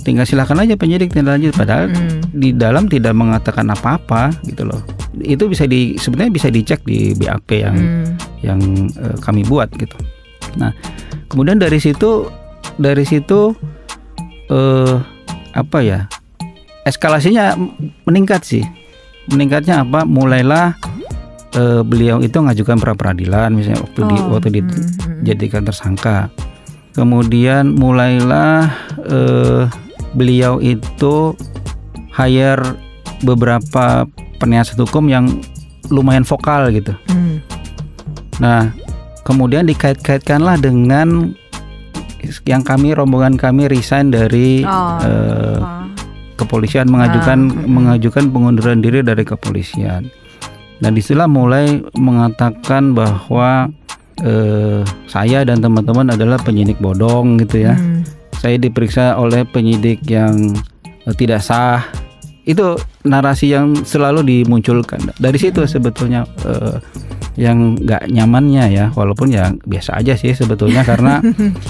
Tinggal 0.00 0.24
silakan 0.24 0.64
aja 0.64 0.74
penyidik 0.74 1.12
tindak 1.12 1.36
lanjut 1.38 1.54
padahal 1.54 1.92
Hmm. 1.92 2.20
di 2.32 2.50
dalam 2.52 2.88
tidak 2.88 3.12
mengatakan 3.12 3.68
apa-apa 3.68 4.32
gitu 4.44 4.64
loh. 4.64 4.80
Itu 5.16 5.46
bisa 5.46 5.64
di 5.64 5.94
sebenarnya 5.94 6.32
bisa 6.32 6.48
dicek 6.48 6.82
di 6.82 7.12
BAP 7.14 7.48
yang 7.60 7.76
Hmm. 7.76 8.06
yang 8.40 8.60
eh, 8.96 9.16
kami 9.20 9.44
buat 9.44 9.68
gitu. 9.76 9.94
Nah, 10.56 10.72
kemudian 11.28 11.60
dari 11.60 11.78
situ 11.78 12.28
dari 12.76 13.04
situ 13.04 13.52
eh 14.50 14.96
apa 15.54 15.78
ya? 15.80 16.08
Eskalasinya 16.84 17.56
meningkat 18.04 18.44
sih. 18.44 18.64
Meningkatnya 19.30 19.84
apa? 19.84 20.04
Mulailah 20.04 20.76
eh, 21.54 21.80
beliau 21.80 22.18
itu 22.20 22.34
ngajukan 22.34 22.76
pra 22.82 22.92
peradilan 22.92 23.54
misalnya 23.54 23.80
waktu 23.84 24.00
di 24.04 24.16
Oh, 24.18 24.36
waktu 24.36 24.48
hmm, 24.50 24.58
hmm. 24.58 25.20
dijadikan 25.22 25.62
tersangka. 25.62 26.28
Kemudian 26.94 27.74
mulailah 27.74 28.70
eh, 29.02 29.66
beliau 30.14 30.62
itu 30.62 31.34
hire 32.14 32.78
beberapa 33.26 34.06
penasihat 34.38 34.78
hukum 34.86 35.10
yang 35.10 35.26
lumayan 35.90 36.22
vokal 36.22 36.70
gitu. 36.70 36.94
Hmm. 37.10 37.42
Nah, 38.38 38.70
kemudian 39.26 39.66
dikait-kaitkanlah 39.66 40.58
dengan 40.62 41.34
yang 42.48 42.64
kami 42.64 42.96
rombongan 42.96 43.36
kami 43.36 43.68
resign 43.68 44.08
dari 44.14 44.64
Oh, 44.64 44.96
eh, 45.02 45.58
ah. 45.60 45.84
kepolisian 46.38 46.88
mengajukan 46.88 47.38
Ah, 47.50 47.52
mm-mm. 47.52 47.68
mengajukan 47.68 48.24
pengunduran 48.32 48.80
diri 48.80 49.04
dari 49.04 49.26
kepolisian. 49.26 50.08
Dan 50.82 50.90
di 50.98 51.00
situlah 51.00 51.30
mulai 51.30 51.80
mengatakan 51.94 52.96
bahwa 52.96 53.70
eh, 54.22 54.82
saya 55.10 55.42
dan 55.42 55.58
teman-teman 55.58 56.12
adalah 56.14 56.38
penyidik 56.38 56.78
bodong 56.78 57.40
gitu 57.42 57.66
ya. 57.66 57.74
Hmm. 57.74 58.06
Saya 58.38 58.60
diperiksa 58.60 59.16
oleh 59.16 59.42
penyidik 59.48 60.04
yang 60.06 60.54
eh, 60.84 61.14
tidak 61.16 61.42
sah. 61.42 61.82
Itu 62.44 62.76
narasi 63.08 63.56
yang 63.56 63.72
selalu 63.88 64.20
dimunculkan. 64.20 65.16
Dari 65.16 65.38
situ 65.40 65.64
sebetulnya 65.64 66.28
eh, 66.44 66.76
yang 67.34 67.74
nggak 67.78 68.14
nyamannya 68.14 68.64
ya, 68.70 68.84
walaupun 68.94 69.34
ya 69.34 69.50
biasa 69.66 69.98
aja 69.98 70.14
sih 70.14 70.34
sebetulnya 70.34 70.86
karena 70.90 71.18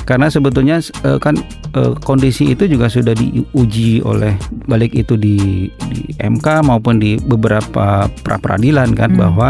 karena 0.05 0.29
sebetulnya 0.29 0.81
eh, 0.81 1.17
kan 1.17 1.41
eh, 1.73 1.93
kondisi 2.05 2.53
itu 2.53 2.69
juga 2.69 2.93
sudah 2.93 3.17
diuji 3.17 4.05
oleh 4.05 4.37
balik 4.69 4.93
itu 4.93 5.17
di, 5.17 5.69
di 5.89 6.01
MK 6.21 6.69
maupun 6.69 7.01
di 7.01 7.17
beberapa 7.17 8.09
pra 8.23 8.37
peradilan 8.37 8.93
kan 8.93 9.13
Hmm. 9.15 9.21
bahwa 9.21 9.49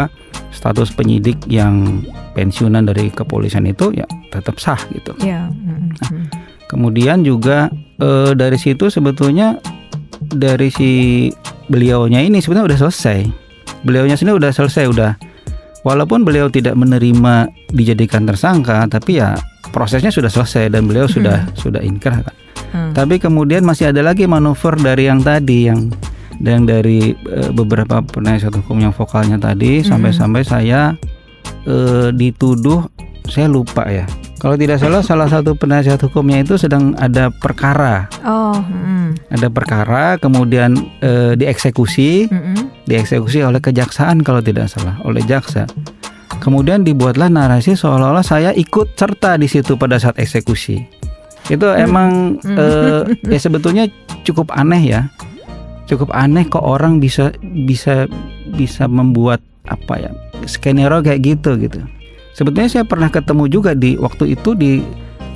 status 0.53 0.93
penyidik 0.93 1.41
yang 1.49 2.03
pensiunan 2.37 2.85
dari 2.85 3.09
kepolisian 3.09 3.65
itu 3.65 3.91
ya 3.95 4.05
tetap 4.29 4.59
sah 4.61 4.77
gitu. 4.93 5.15
Ya. 5.23 5.47
hmm, 5.49 5.95
hmm. 5.99 6.25
Kemudian 6.69 7.25
juga 7.25 7.71
eh, 7.97 8.31
dari 8.35 8.55
situ 8.61 8.91
sebetulnya 8.93 9.57
dari 10.31 10.69
si 10.69 10.91
beliaunya 11.67 12.21
ini 12.21 12.39
sebenarnya 12.39 12.75
udah 12.75 12.79
selesai. 12.87 13.19
Beliaunya 13.85 14.17
sendiri 14.17 14.37
udah 14.37 14.51
selesai 14.53 14.85
udah. 14.89 15.11
Walaupun 15.85 16.25
beliau 16.25 16.49
tidak 16.49 16.73
menerima 16.73 17.45
dijadikan 17.69 18.25
tersangka, 18.25 18.89
tapi 18.89 19.21
ya 19.21 19.37
prosesnya 19.69 20.09
sudah 20.09 20.33
selesai 20.33 20.73
dan 20.73 20.89
beliau 20.89 21.05
sudah 21.05 21.45
sudah 21.53 21.79
inkrah 21.85 22.25
kan. 22.25 22.35
Hmm. 22.73 22.91
Tapi 22.97 23.21
kemudian 23.21 23.61
masih 23.61 23.93
ada 23.93 24.01
lagi 24.01 24.25
manuver 24.25 24.73
dari 24.81 25.05
yang 25.05 25.21
tadi 25.21 25.69
yang 25.69 25.93
dan 26.41 26.65
dari 26.65 27.13
eh, 27.13 27.49
beberapa 27.53 28.01
penasihat 28.01 28.51
hukum 28.59 28.81
yang 28.81 28.91
vokalnya 28.91 29.37
tadi 29.37 29.79
Mhm. 29.79 29.87
sampai-sampai 29.87 30.41
saya 30.41 30.97
eh, 31.69 32.09
dituduh 32.11 32.83
saya 33.29 33.45
lupa 33.45 33.85
ya. 33.85 34.09
Kalau 34.45 34.61
tidak 34.61 34.77
salah 34.77 35.01
salah 35.01 35.25
satu 35.25 35.57
penasihat 35.57 35.97
hukumnya 36.05 36.45
itu 36.45 36.53
sedang 36.53 36.93
ada 37.01 37.33
perkara, 37.33 38.05
Oh. 38.21 38.53
hmm. 38.53 39.17
ada 39.33 39.49
perkara 39.49 40.21
kemudian 40.21 40.77
eh, 41.01 41.33
dieksekusi, 41.33 42.29
Hmm. 42.29 42.69
dieksekusi 42.85 43.41
oleh 43.41 43.57
kejaksaan 43.57 44.21
kalau 44.21 44.45
tidak 44.45 44.69
salah, 44.69 45.01
oleh 45.01 45.25
jaksa. 45.25 45.65
Kemudian 46.37 46.85
dibuatlah 46.85 47.25
narasi 47.25 47.73
seolah-olah 47.73 48.21
saya 48.21 48.53
ikut 48.53 48.93
serta 48.93 49.33
di 49.41 49.49
situ 49.49 49.81
pada 49.81 49.97
saat 49.97 50.21
eksekusi. 50.21 50.77
Itu 51.49 51.65
emang 51.73 52.37
Hmm. 52.37 52.53
eh, 52.53 53.01
ya 53.25 53.39
sebetulnya 53.41 53.89
cukup 54.21 54.53
aneh 54.53 54.81
ya 54.85 55.01
cukup 55.85 56.09
aneh 56.13 56.45
kok 56.45 56.65
orang 56.65 56.97
bisa 56.97 57.29
bisa 57.65 58.09
bisa 58.57 58.89
membuat 58.89 59.37
apa 59.69 60.01
ya 60.01 60.11
skenario 60.45 61.01
kayak 61.01 61.21
gitu 61.21 61.57
gitu 61.61 61.81
sebetulnya 62.35 62.67
saya 62.69 62.83
pernah 62.83 63.07
ketemu 63.07 63.47
juga 63.47 63.71
di 63.71 63.95
waktu 63.95 64.35
itu 64.35 64.51
di 64.53 64.83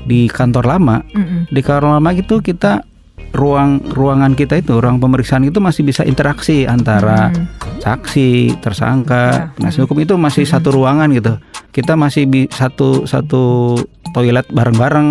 di 0.01 0.27
kantor 0.27 0.67
lama 0.67 0.99
Mm-mm. 1.07 1.47
di 1.47 1.59
kantor 1.59 1.95
lama 1.95 2.09
gitu 2.11 2.39
kita 2.39 2.83
ruang 3.29 3.79
ruangan 3.85 4.33
kita 4.33 4.57
itu 4.57 4.75
ruang 4.75 4.97
pemeriksaan 4.97 5.43
itu 5.43 5.57
masih 5.57 5.81
bisa 5.81 6.03
interaksi 6.03 6.65
antara 6.65 7.29
Mm. 7.29 7.45
saksi 7.79 8.29
tersangka 8.59 9.23
Ya. 9.29 9.43
penasihat 9.53 9.85
hukum 9.85 9.99
itu 9.99 10.13
masih 10.15 10.43
Mm-mm. 10.43 10.55
satu 10.55 10.69
ruangan 10.73 11.07
gitu 11.09 11.33
kita 11.69 11.93
masih 11.93 12.25
bi- 12.25 12.49
satu 12.49 13.05
satu 13.05 13.77
toilet 14.11 14.43
bareng-bareng 14.49 15.07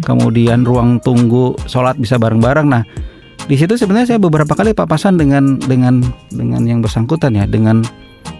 kemudian 0.00 0.62
ruang 0.62 0.96
tunggu 0.98 1.58
sholat 1.66 1.98
bisa 1.98 2.14
bareng-bareng. 2.14 2.62
Nah, 2.64 2.86
di 3.50 3.58
situ 3.58 3.74
sebenarnya 3.74 4.14
saya 4.14 4.20
beberapa 4.22 4.54
kali 4.54 4.70
papasan 4.70 5.18
dengan 5.18 5.58
dengan 5.58 5.98
dengan 6.30 6.62
yang 6.62 6.78
bersangkutan 6.78 7.34
ya, 7.34 7.50
dengan 7.50 7.82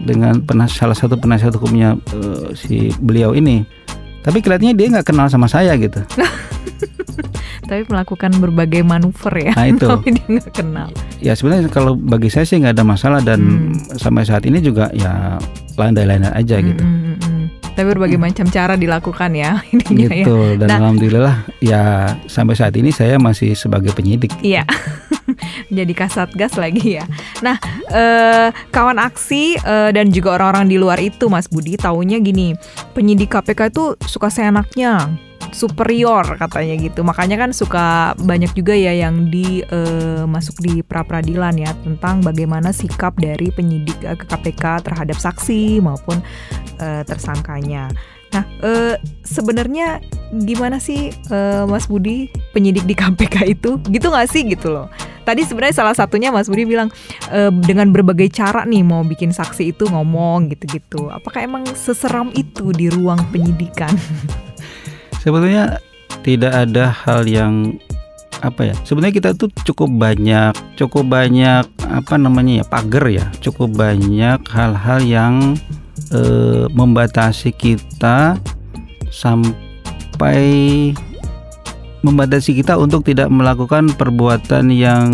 dengan 0.06 0.38
penas, 0.38 0.70
salah 0.78 0.94
satu 0.94 1.18
penasihat 1.18 1.50
hukumnya 1.58 1.98
eh, 2.14 2.54
si 2.54 2.94
beliau 3.02 3.34
ini. 3.34 3.66
Tapi 4.22 4.38
kelihatannya 4.38 4.78
dia 4.78 4.86
nggak 4.94 5.10
kenal 5.10 5.26
sama 5.26 5.50
saya 5.50 5.74
gitu. 5.74 5.98
Tapi 7.70 7.82
melakukan 7.90 8.38
berbagai 8.38 8.86
manuver 8.86 9.50
ya. 9.50 9.52
Nah, 9.58 9.66
itu. 9.66 9.86
Tapi 9.90 10.14
dia 10.14 10.26
nggak 10.30 10.52
kenal. 10.54 10.88
Ya 11.18 11.34
sebenarnya 11.34 11.66
kalau 11.74 11.98
bagi 11.98 12.30
saya 12.30 12.46
sih 12.46 12.62
nggak 12.62 12.78
ada 12.78 12.86
masalah 12.86 13.18
dan 13.18 13.74
sampai 13.98 14.22
saat 14.22 14.46
ini 14.46 14.62
juga 14.62 14.94
ya 14.94 15.42
landai-landai 15.74 16.38
aja 16.38 16.62
gitu. 16.62 16.86
Mm-mm, 16.86 17.18
mm-mm. 17.18 17.29
Tapi 17.80 17.96
berbagai 17.96 18.20
macam 18.20 18.44
cara 18.44 18.76
dilakukan 18.76 19.32
ya 19.32 19.64
ininya 19.72 20.08
ya. 20.12 20.24
Gitu 20.28 20.38
dan 20.60 20.68
Nah. 20.68 20.76
alhamdulillah 20.84 21.36
ya 21.64 21.82
sampai 22.28 22.52
saat 22.52 22.76
ini 22.76 22.92
saya 22.92 23.16
masih 23.16 23.56
sebagai 23.56 23.96
penyidik. 23.96 24.36
Iya. 24.44 24.68
Jadi 25.72 25.92
kasat 25.96 26.36
gas 26.36 26.60
lagi 26.60 27.00
ya. 27.00 27.08
Nah, 27.40 27.56
eh, 27.88 28.52
kawan 28.68 29.00
aksi 29.00 29.56
eh, 29.56 29.90
dan 29.96 30.12
juga 30.12 30.36
orang-orang 30.36 30.68
di 30.68 30.76
luar 30.76 30.98
itu, 31.00 31.30
Mas 31.32 31.48
Budi, 31.48 31.80
taunya 31.80 32.20
gini, 32.20 32.52
penyidik 32.92 33.32
KPK 33.32 33.70
itu 33.72 33.94
suka 34.04 34.28
seenaknya, 34.28 35.08
superior 35.52 36.24
katanya 36.38 36.74
gitu. 36.78 37.00
Makanya 37.02 37.36
kan 37.36 37.50
suka 37.50 38.16
banyak 38.18 38.52
juga 38.54 38.74
ya 38.74 38.94
yang 38.94 39.28
di 39.28 39.62
eh, 39.64 40.24
masuk 40.24 40.58
di 40.62 40.80
pra 40.82 41.02
peradilan 41.02 41.54
ya 41.58 41.70
tentang 41.82 42.22
bagaimana 42.24 42.70
sikap 42.70 43.16
dari 43.18 43.50
penyidik 43.52 43.98
eh, 44.02 44.16
ke 44.16 44.26
KPK 44.26 44.86
terhadap 44.86 45.18
saksi 45.18 45.82
maupun 45.82 46.22
eh, 46.78 47.02
tersangkanya. 47.04 47.90
Nah, 48.30 48.46
eh, 48.62 48.94
sebenarnya 49.26 49.98
gimana 50.30 50.78
sih 50.78 51.10
eh, 51.10 51.64
Mas 51.66 51.90
Budi 51.90 52.30
penyidik 52.54 52.86
di 52.86 52.94
KPK 52.94 53.36
itu? 53.50 53.76
Gitu 53.90 54.06
nggak 54.06 54.28
sih 54.30 54.46
gitu 54.46 54.70
loh? 54.70 54.86
Tadi 55.26 55.46
sebenarnya 55.46 55.82
salah 55.82 55.94
satunya 55.94 56.30
Mas 56.30 56.46
Budi 56.46 56.62
bilang 56.62 56.94
eh, 57.34 57.50
dengan 57.50 57.90
berbagai 57.90 58.30
cara 58.30 58.62
nih 58.62 58.86
mau 58.86 59.02
bikin 59.02 59.34
saksi 59.34 59.74
itu 59.74 59.90
ngomong 59.90 60.54
gitu-gitu. 60.54 61.10
Apakah 61.10 61.42
emang 61.42 61.66
seseram 61.74 62.30
itu 62.38 62.70
di 62.70 62.86
ruang 62.86 63.18
penyidikan? 63.34 63.90
Sebetulnya 65.20 65.76
tidak 66.24 66.52
ada 66.52 66.88
hal 66.88 67.28
yang 67.28 67.76
apa 68.40 68.72
ya? 68.72 68.74
Sebenarnya 68.88 69.14
kita 69.20 69.30
tuh 69.36 69.52
cukup 69.68 69.92
banyak, 70.00 70.56
cukup 70.80 71.12
banyak 71.12 71.64
apa 71.84 72.14
namanya 72.16 72.64
ya 72.64 72.66
pagar 72.66 73.04
ya, 73.08 73.26
cukup 73.44 73.76
banyak 73.76 74.40
hal-hal 74.48 75.00
yang 75.04 75.34
eh, 76.12 76.64
membatasi 76.72 77.52
kita 77.52 78.40
sampai 79.12 80.40
membatasi 82.00 82.56
kita 82.56 82.80
untuk 82.80 83.04
tidak 83.04 83.28
melakukan 83.28 83.92
perbuatan 83.92 84.72
yang 84.72 85.08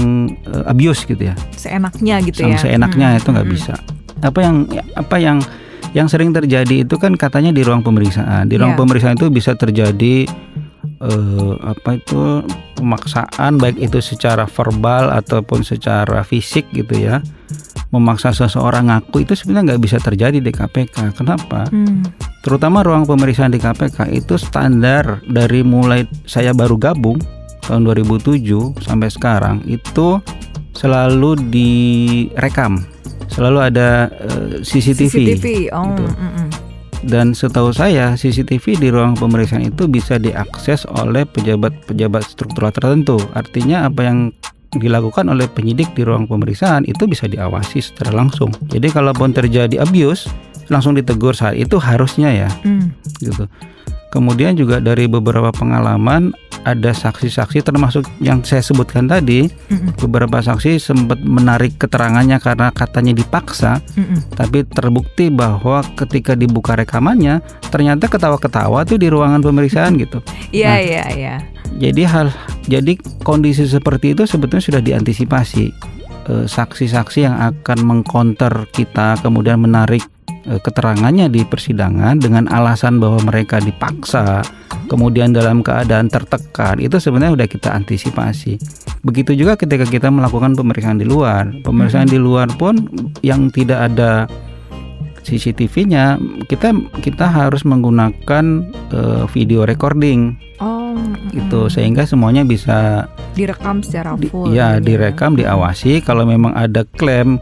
eh, 0.47 0.71
abuse 0.71 1.03
gitu 1.03 1.35
ya. 1.35 1.35
Seenaknya 1.59 2.23
gitu 2.23 2.47
Sama 2.47 2.55
ya. 2.55 2.59
seenaknya 2.62 3.09
Hmm, 3.11 3.19
itu 3.19 3.29
nggak 3.35 3.47
hmm, 3.47 3.57
bisa. 3.59 3.75
Apa 4.23 4.38
yang 4.38 4.57
apa 4.95 5.16
yang 5.19 5.38
yang 5.96 6.12
sering 6.12 6.28
terjadi 6.30 6.85
itu 6.85 7.00
kan 7.00 7.16
katanya 7.16 7.56
di 7.56 7.64
ruang 7.64 7.80
pemeriksaan. 7.80 8.52
Di 8.52 8.61
ruang 8.61 8.76
Iya. 8.76 8.80
pemeriksaan 8.85 9.16
itu 9.16 9.32
bisa 9.32 9.56
terjadi 9.56 10.28
eh, 10.96 11.54
apa 11.61 11.96
itu 11.96 12.40
pemaksaan 12.76 13.56
baik 13.56 13.80
itu 13.80 13.98
secara 14.00 14.44
verbal 14.44 15.09
ataupun 15.09 15.64
secara 15.64 16.20
fisik 16.20 16.68
gitu 16.72 17.00
ya. 17.00 17.24
Memaksa 17.92 18.32
seseorang 18.32 18.92
ngaku 18.92 19.24
itu 19.24 19.32
sebenarnya 19.32 19.72
nggak 19.72 19.82
bisa 19.82 19.96
terjadi 19.98 20.37
di 20.37 20.52
KPK. 20.52 21.16
Kenapa? 21.16 21.64
Hmm. 21.68 22.04
Terutama 22.40 22.85
ruang 22.85 23.04
pemeriksaan 23.04 23.52
di 23.52 23.59
KPK 23.59 24.12
itu 24.12 24.37
standar 24.37 25.24
dari 25.24 25.64
mulai 25.64 26.04
saya 26.24 26.52
baru 26.52 26.76
gabung 26.76 27.18
tahun 27.64 27.82
2007 27.82 28.78
sampai 28.78 29.09
sekarang 29.11 29.56
itu 29.66 30.20
selalu 30.72 31.40
direkam, 31.50 32.85
selalu 33.28 33.58
ada 33.64 34.08
eh, 34.10 34.60
CCTV. 34.60 35.14
CCTV. 35.36 35.44
Oh, 35.70 35.90
Gitu. 35.90 36.04
mm, 36.04 36.30
mm. 36.32 36.48
Dan 37.06 37.26
setahu 37.30 37.70
saya 37.70 38.12
CCTV 38.12 38.80
di 38.80 38.88
ruang 38.90 39.14
pemeriksaan 39.14 39.62
itu 39.62 39.86
bisa 39.86 40.16
diakses 40.16 40.82
oleh 40.90 41.22
pejabat-pejabat 41.22 42.24
struktural 42.24 42.74
tertentu. 42.74 43.20
Artinya 43.30 43.86
apa 43.86 44.02
yang 44.02 44.18
dilakukan 44.74 45.30
oleh 45.30 45.46
penyidik 45.46 45.94
di 45.94 46.02
ruang 46.02 46.26
pemeriksaan 46.26 46.82
itu 46.82 47.06
bisa 47.06 47.24
diawasi 47.24 47.78
secara 47.78 48.10
langsung. 48.12 48.50
Jadi 48.66 48.90
kalaupun 48.90 49.30
terjadi 49.30 49.78
abuse 49.78 50.26
langsung 50.66 50.98
ditegur 50.98 51.30
saat 51.30 51.54
itu 51.54 51.78
harusnya 51.78 52.32
ya 52.34 52.50
Hmm. 52.66 52.90
gitu. 53.22 53.46
Kemudian 54.10 54.56
juga 54.56 54.80
dari 54.80 55.06
beberapa 55.06 55.52
pengalaman 55.52 56.34
ada 56.66 56.90
saksi-saksi 56.90 57.62
termasuk 57.62 58.02
yang 58.18 58.42
saya 58.42 58.59
sebutkan 58.59 59.07
tadi, 59.07 59.46
Mm-mm. 59.70 59.94
beberapa 60.02 60.42
saksi 60.42 60.83
sempat 60.83 61.22
menarik 61.22 61.79
keterangannya 61.79 62.42
karena 62.42 62.74
katanya 62.74 63.14
dipaksa, 63.14 63.79
Mm-mm. 63.94 64.35
tapi 64.35 64.66
terbukti 64.66 65.31
bahwa 65.31 65.87
ketika 65.94 66.35
dibuka 66.35 66.74
rekamannya 66.74 67.38
ternyata 67.70 68.11
ketawa-ketawa 68.11 68.83
tuh 68.83 68.98
di 68.98 69.07
ruangan 69.07 69.38
pemeriksaan 69.38 69.94
gitu. 69.94 70.18
Iya, 70.50 70.74
Nah. 70.74 70.81
iya, 70.83 71.05
iya. 71.14 71.35
Jadi 71.76 72.02
hal 72.02 72.35
jadi 72.66 72.98
kondisi 73.22 73.68
seperti 73.68 74.18
itu 74.18 74.26
sebetulnya 74.26 74.64
sudah 74.64 74.83
diantisipasi. 74.83 75.64
Eh, 76.26 76.46
Saksi-saksi 76.50 77.22
yang 77.22 77.37
akan 77.38 77.79
mengcounter 77.87 78.66
kita 78.74 79.14
kemudian 79.22 79.62
menarik 79.62 80.02
keterangannya 80.62 81.26
di 81.26 81.42
persidangan 81.42 82.22
dengan 82.22 82.46
alasan 82.46 83.02
bahwa 83.02 83.18
mereka 83.26 83.59
dipaksa, 83.59 84.46
kemudian 84.87 85.35
dalam 85.35 85.61
keadaan 85.61 86.06
tertekan, 86.06 86.78
itu 86.78 87.02
sebenarnya 87.02 87.35
sudah 87.35 87.48
kita 87.50 87.68
antisipasi. 87.74 88.59
Begitu 89.02 89.35
juga 89.35 89.59
ketika 89.59 89.85
kita 89.87 90.09
melakukan 90.09 90.54
pemeriksaan 90.54 91.02
di 91.02 91.06
luar. 91.06 91.50
Pemeriksaan 91.66 92.06
di 92.06 92.18
luar 92.18 92.46
pun 92.54 92.87
yang 93.26 93.50
tidak 93.50 93.92
ada 93.92 94.30
CCTV-nya, 95.26 96.22
kita 96.46 96.70
kita 97.02 97.26
harus 97.26 97.66
menggunakan 97.66 98.44
eh, 98.94 99.24
video 99.35 99.66
recording 99.66 100.38
Oh, 100.56 100.96
mm. 100.96 101.68
sehingga 101.68 102.09
semuanya 102.09 102.40
bisa 102.40 103.04
direkam 103.37 103.85
secara 103.85 104.16
di, 104.16 104.32
full. 104.32 104.56
ya 104.56 104.80
gitu 104.80 104.88
direkam 104.88 105.37
diawasi 105.37 106.00
kalau 106.00 106.24
memang 106.24 106.56
ada 106.56 106.88
klaim 106.96 107.37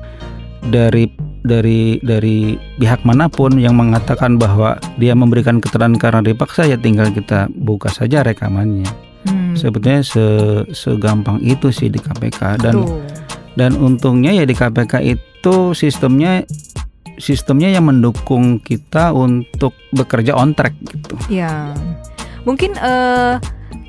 dari 0.67 1.07
dari 1.45 2.01
dari 2.01 2.57
pihak 2.81 3.05
mana 3.05 3.29
pun 3.29 3.61
yang 3.61 3.77
mengatakan 3.77 4.41
bahwa 4.41 4.81
dia 4.97 5.13
memberikan 5.13 5.61
keterangan 5.61 5.95
karena 6.01 6.21
dipaksa 6.25 6.65
ya 6.65 6.81
tinggal 6.81 7.13
kita 7.13 7.53
buka 7.53 7.93
saja 7.93 8.25
rekamannya. 8.25 8.89
Hmm, 9.29 9.53
sebetulnya 9.53 10.01
se 10.01 10.25
segampang 10.73 11.39
itu 11.45 11.69
sih 11.69 11.93
di 11.93 12.01
KPK 12.01 12.65
dan 12.65 12.75
tuh. 12.81 13.05
dan 13.61 13.77
untungnya 13.77 14.33
ya 14.33 14.49
di 14.49 14.57
KPK 14.57 15.05
itu 15.05 15.77
sistemnya 15.77 16.49
sistemnya 17.21 17.71
yang 17.71 17.87
mendukung 17.87 18.59
kita 18.59 19.13
untuk 19.13 19.77
bekerja 19.93 20.35
on 20.35 20.57
track 20.57 20.75
gitu. 20.81 21.15
Ya, 21.29 21.77
mungkin 22.49 22.75
eh, 22.81 23.39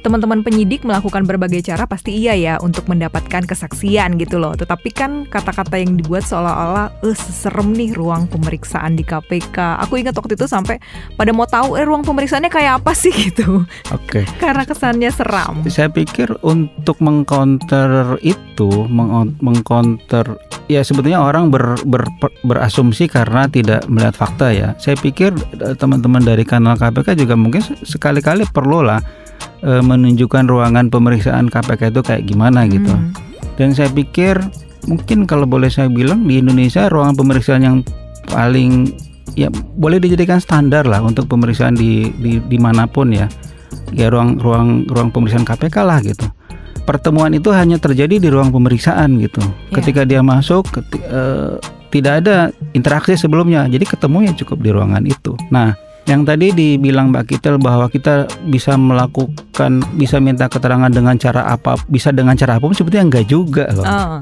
teman-teman 0.05 0.45
penyidik 0.45 0.85
melakukan 0.85 1.25
berbagai 1.25 1.65
cara 1.65 1.89
pasti 1.89 2.13
iya 2.13 2.37
ya 2.37 2.53
untuk 2.61 2.85
mendapatkan 2.85 3.41
kesaksian 3.41 4.21
gitu 4.21 4.37
loh. 4.37 4.53
Tetapi 4.53 4.93
kan 4.93 5.25
kata-kata 5.25 5.81
yang 5.81 5.97
dibuat 5.97 6.21
seolah-olah 6.21 7.01
eh 7.01 7.17
serem 7.17 7.73
nih 7.73 7.97
ruang 7.97 8.29
pemeriksaan 8.29 8.93
di 8.93 9.01
KPK. 9.01 9.81
Aku 9.81 9.97
ingat 9.97 10.13
waktu 10.13 10.37
itu 10.37 10.45
sampai 10.45 10.77
pada 11.17 11.33
mau 11.33 11.49
tahu 11.49 11.73
eh 11.73 11.81
ruang 11.81 12.05
pemeriksaannya 12.05 12.53
kayak 12.53 12.85
apa 12.85 12.93
sih 12.93 13.09
gitu. 13.33 13.65
oke 13.89 14.21
Karena 14.37 14.61
kesannya 14.61 15.09
seram. 15.09 15.65
Saya 15.65 15.89
pikir 15.89 16.37
untuk 16.45 17.01
mengcounter 17.01 18.21
itu, 18.21 18.69
meng- 18.85 19.33
mengcounter 19.41 20.37
ya 20.69 20.85
sebetulnya 20.85 21.17
orang 21.17 21.49
ber- 21.49 21.81
ber- 21.89 22.13
berasumsi 22.45 23.09
karena 23.09 23.49
tidak 23.49 23.89
melihat 23.89 24.13
fakta 24.13 24.53
ya. 24.53 24.77
Saya 24.77 24.93
pikir 25.01 25.33
eh, 25.65 25.73
teman-teman 25.73 26.21
dari 26.21 26.45
kanal 26.45 26.77
KPK 26.77 27.17
juga 27.17 27.33
mungkin 27.33 27.65
se- 27.65 27.81
sekali-kali 27.81 28.45
perlu 28.53 28.85
lah 28.85 29.01
eh, 29.61 29.81
menunjukkan 29.95 30.51
ruangan 30.51 30.91
pemeriksaan 30.91 31.47
KPK 31.47 31.95
itu 31.95 32.01
kayak 32.03 32.23
gimana 32.27 32.67
gitu. 32.67 32.91
Hmm. 32.91 33.15
Dan 33.55 33.71
saya 33.71 33.87
pikir 33.87 34.37
mungkin 34.91 35.23
kalau 35.23 35.47
boleh 35.47 35.71
saya 35.71 35.87
bilang 35.87 36.27
di 36.27 36.43
Indonesia 36.43 36.91
ruangan 36.91 37.15
pemeriksaan 37.15 37.63
yang 37.63 37.77
paling 38.29 38.91
ya 39.33 39.47
boleh 39.79 39.97
dijadikan 39.97 40.43
standar 40.43 40.85
lah 40.85 41.01
untuk 41.01 41.25
pemeriksaan 41.31 41.73
di, 41.73 42.11
di 42.19 42.37
di 42.43 42.57
mana 42.59 42.85
pun 42.85 43.09
ya 43.11 43.25
ya 43.95 44.11
ruang 44.11 44.37
ruang 44.37 44.85
ruang 44.85 45.09
pemeriksaan 45.09 45.47
KPK 45.47 45.75
lah 45.81 45.99
gitu 46.03 46.27
pertemuan 46.85 47.33
itu 47.33 47.49
hanya 47.49 47.81
terjadi 47.81 48.21
di 48.21 48.29
ruang 48.29 48.53
pemeriksaan 48.53 49.17
gitu. 49.17 49.41
Iya. 49.41 49.73
Ketika 49.81 50.01
dia 50.05 50.21
masuk, 50.21 50.69
keti- 50.69 51.01
eh, 51.01 51.57
tidak 51.89 52.13
ada 52.23 52.53
interaksi 52.77 53.17
sebelumnya, 53.17 53.65
jadi 53.65 53.83
ketemunya 53.83 54.31
cukup 54.37 54.61
di 54.61 54.69
ruangan 54.69 55.03
itu. 55.03 55.33
Nah, 55.49 55.73
yang 56.05 56.21
tadi 56.21 56.49
dibilang 56.49 57.09
Mbak 57.09 57.25
Kitel 57.27 57.57
bahwa 57.57 57.89
kita 57.89 58.25
bisa 58.45 58.77
melakukan, 58.77 59.81
bisa 59.97 60.17
minta 60.17 60.45
keterangan 60.45 60.87
dengan 60.87 61.17
cara 61.17 61.49
apa, 61.49 61.81
bisa 61.87 62.09
dengan 62.09 62.33
cara 62.33 62.57
apa 62.57 62.65
pun, 62.65 62.73
sebetulnya 62.73 63.05
enggak 63.09 63.25
juga 63.25 63.65
loh. 63.73 63.81
Oh, 63.83 64.17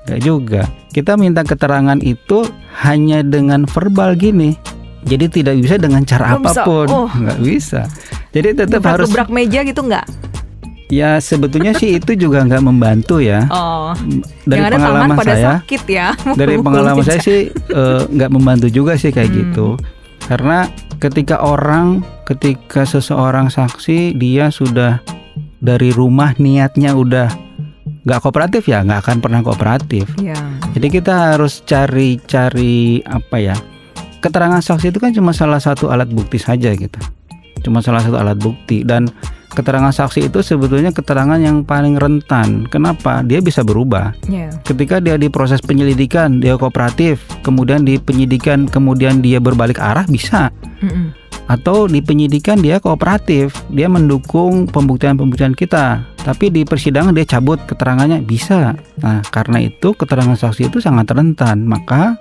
Enggak 0.00 0.20
juga. 0.20 0.62
Kita 0.90 1.14
minta 1.14 1.46
keterangan 1.46 1.98
itu 2.00 2.42
hanya 2.82 3.22
dengan 3.22 3.62
verbal 3.64 4.18
gini. 4.18 4.58
Jadi 5.00 5.30
tidak 5.30 5.54
bisa 5.56 5.78
dengan 5.78 6.02
cara 6.02 6.34
bisa. 6.34 6.60
apa 6.60 6.66
pun. 6.66 6.86
Oh. 6.90 7.06
Nggak 7.08 7.38
bisa. 7.38 7.86
Jadi 8.30 8.48
tetap 8.58 8.82
harus 8.84 9.06
gebrak 9.06 9.30
meja 9.30 9.62
gitu 9.62 9.80
nggak? 9.80 10.06
ya 10.90 11.22
sebetulnya 11.22 11.70
sih 11.78 12.02
itu 12.02 12.18
juga 12.18 12.42
nggak 12.42 12.66
membantu 12.66 13.22
ya. 13.22 13.46
Oh, 13.46 13.94
Dari 14.42 14.58
yang 14.58 14.66
ada 14.66 14.76
pengalaman 14.76 15.08
pada 15.14 15.32
saya, 15.32 15.46
sakit 15.62 15.82
ya. 15.86 16.08
dari 16.34 16.58
pengalaman 16.66 17.04
saya 17.06 17.20
sih 17.22 17.40
eh, 17.46 18.02
nggak 18.10 18.30
membantu 18.34 18.66
juga 18.66 18.98
sih 18.98 19.14
kayak 19.14 19.30
Hmm. 19.30 19.38
gitu. 19.38 19.66
Karena 20.30 20.70
ketika 21.02 21.42
orang, 21.42 22.06
ketika 22.22 22.86
seseorang 22.86 23.50
saksi 23.50 24.14
dia 24.14 24.46
sudah 24.54 25.02
dari 25.58 25.90
rumah 25.90 26.38
niatnya 26.38 26.94
udah 26.94 27.26
nggak 28.06 28.20
kooperatif 28.22 28.70
ya 28.70 28.86
nggak 28.86 29.02
akan 29.02 29.18
pernah 29.18 29.42
kooperatif. 29.42 30.06
Ya. 30.22 30.38
Jadi 30.70 30.86
kita 30.86 31.34
harus 31.34 31.66
cari-cari 31.66 33.02
apa 33.10 33.42
ya? 33.42 33.56
Keterangan 34.22 34.62
saksi 34.62 34.94
itu 34.94 35.02
kan 35.02 35.10
cuma 35.10 35.34
salah 35.34 35.58
satu 35.58 35.90
alat 35.90 36.06
bukti 36.06 36.38
saja 36.38 36.70
gitu. 36.78 37.00
Cuma 37.66 37.82
salah 37.82 38.00
satu 38.00 38.14
alat 38.14 38.38
bukti 38.38 38.86
dan 38.86 39.10
keterangan 39.50 39.90
saksi 39.90 40.30
itu 40.30 40.40
sebetulnya 40.40 40.94
keterangan 40.94 41.36
yang 41.36 41.66
paling 41.66 41.98
rentan. 41.98 42.70
Kenapa? 42.70 43.20
Dia 43.26 43.42
bisa 43.42 43.66
berubah. 43.66 44.14
Ya. 44.30 44.48
Ketika 44.62 45.02
dia 45.02 45.18
di 45.18 45.26
proses 45.26 45.58
penyelidikan 45.60 46.38
dia 46.38 46.54
kooperatif, 46.54 47.20
kemudian 47.42 47.82
di 47.82 47.98
penyidikan 47.98 48.70
kemudian 48.70 49.20
dia 49.20 49.42
berbalik 49.42 49.82
arah 49.82 50.06
bisa. 50.06 50.54
Mm-mm. 50.80 51.12
Atau 51.50 51.90
di 51.90 51.98
penyidikan 51.98 52.62
dia 52.62 52.78
kooperatif, 52.78 53.50
dia 53.74 53.90
mendukung 53.90 54.70
pembuktian-pembuktian 54.70 55.58
kita. 55.58 56.06
Tapi 56.22 56.46
di 56.46 56.62
persidangan 56.62 57.10
dia 57.10 57.26
cabut 57.26 57.58
keterangannya 57.66 58.22
bisa. 58.22 58.78
Nah, 59.02 59.18
karena 59.34 59.66
itu 59.66 59.90
keterangan 59.90 60.38
saksi 60.38 60.70
itu 60.70 60.78
sangat 60.78 61.10
rentan. 61.10 61.66
Maka 61.66 62.14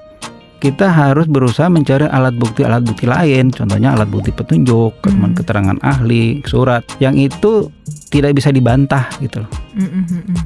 kita 0.60 0.91
harus 0.91 1.24
berusaha 1.26 1.72
mencari 1.72 2.04
alat 2.06 2.36
bukti-alat 2.36 2.84
bukti 2.84 3.08
lain, 3.08 3.48
contohnya 3.48 3.95
alat 3.95 4.12
bukti 4.12 4.36
petunjuk, 4.36 4.91
Hmm. 5.08 5.32
keterangan 5.32 5.80
ahli, 5.80 6.43
surat, 6.43 6.84
yang 7.00 7.15
itu 7.15 7.72
tidak 8.12 8.36
bisa 8.36 8.52
dibantah 8.52 9.08
gitu 9.24 9.43
loh. 9.43 9.52
Mm-mm, 9.74 10.04
mm-mm. 10.04 10.38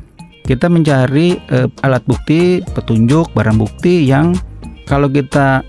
Kita 0.44 0.70
mencari 0.70 1.40
eh, 1.50 1.68
alat 1.82 2.04
bukti, 2.06 2.62
petunjuk, 2.62 3.34
barang 3.34 3.58
bukti 3.58 4.06
yang 4.06 4.38
kalau 4.86 5.08
kita 5.08 5.64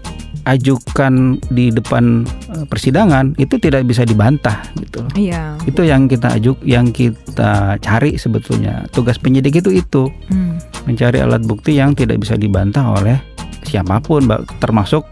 ajukan 0.44 1.40
di 1.48 1.72
depan 1.72 2.28
eh, 2.52 2.64
persidangan 2.68 3.33
itu 3.40 3.57
tidak 3.57 3.88
bisa 3.88 4.04
dibantah 4.04 4.61
gitu. 4.76 5.00
loh. 5.00 5.12
Iya. 5.16 5.57
Itu 5.64 5.88
yang 5.88 6.04
kita 6.04 6.37
ajuk, 6.37 6.61
yang 6.62 6.92
kita 6.92 7.80
cari 7.80 8.20
sebetulnya. 8.20 8.85
Tugas 8.92 9.16
penyidik 9.16 9.64
itu 9.64 9.72
itu 9.72 10.11
Mm. 10.28 10.61
mencari 10.85 11.18
alat 11.24 11.40
bukti 11.42 11.80
yang 11.80 11.96
tidak 11.96 12.20
bisa 12.20 12.37
dibantah 12.37 12.85
oleh 12.92 13.16
siapa 13.62 14.02
pun, 14.02 14.26
Mbak, 14.26 14.58
termasuk 14.58 15.06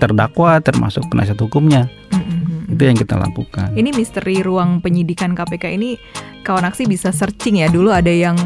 terdakwa, 0.00 0.60
termasuk 0.64 1.04
penasihat 1.12 1.36
hukumnya. 1.40 1.88
Mm-mm. 2.12 2.72
Itu 2.72 2.82
yang 2.88 2.96
kita 2.96 3.20
lakukan. 3.20 3.76
Ini 3.76 3.92
misteri 3.92 4.40
ruang 4.40 4.80
penyidikan 4.80 5.36
KPK 5.36 5.76
ini 5.76 6.00
kawan 6.44 6.64
aksi 6.64 6.88
bisa 6.88 7.12
searching 7.12 7.60
ya. 7.60 7.68
Dulu 7.68 7.92
ada 7.92 8.12
yang 8.12 8.36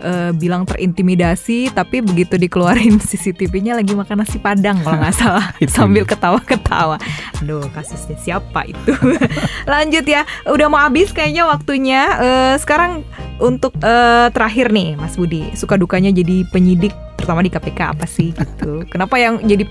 eh, 0.00 0.30
bilang 0.34 0.66
terintimidasi, 0.66 1.70
tapi 1.70 2.00
begitu 2.00 2.40
dikeluarin 2.40 2.98
CCTV-nya 3.08 3.78
lagi 3.78 3.92
makan 3.94 4.24
nasi 4.24 4.40
padang 4.40 4.80
kalau 4.80 4.96
nggak 4.98 5.16
salah, 5.16 5.46
sambil 5.76 6.08
ketawa-ketawa. 6.08 6.96
Aduh, 7.40 7.64
kasusnya 7.70 8.16
siapa 8.18 8.66
itu? 8.66 8.92
Lanjut 9.72 10.04
ya, 10.04 10.24
udah 10.48 10.66
mau 10.66 10.80
habis 10.80 11.12
kayaknya 11.12 11.46
waktunya. 11.46 12.02
Eh, 12.18 12.54
sekarang 12.58 13.04
untuk 13.40 13.76
eh, 13.80 14.28
terakhir 14.32 14.72
nih, 14.72 14.96
Mas 14.96 15.14
Budi, 15.14 15.52
suka 15.54 15.76
dukanya 15.76 16.10
jadi 16.10 16.44
penyidik 16.50 16.92
terutama 17.20 17.44
di 17.44 17.52
KPK 17.52 17.80
apa 17.96 18.08
sih 18.08 18.32
gitu? 18.32 18.88
Kenapa 18.88 19.20
yang 19.20 19.44
jadi 19.44 19.68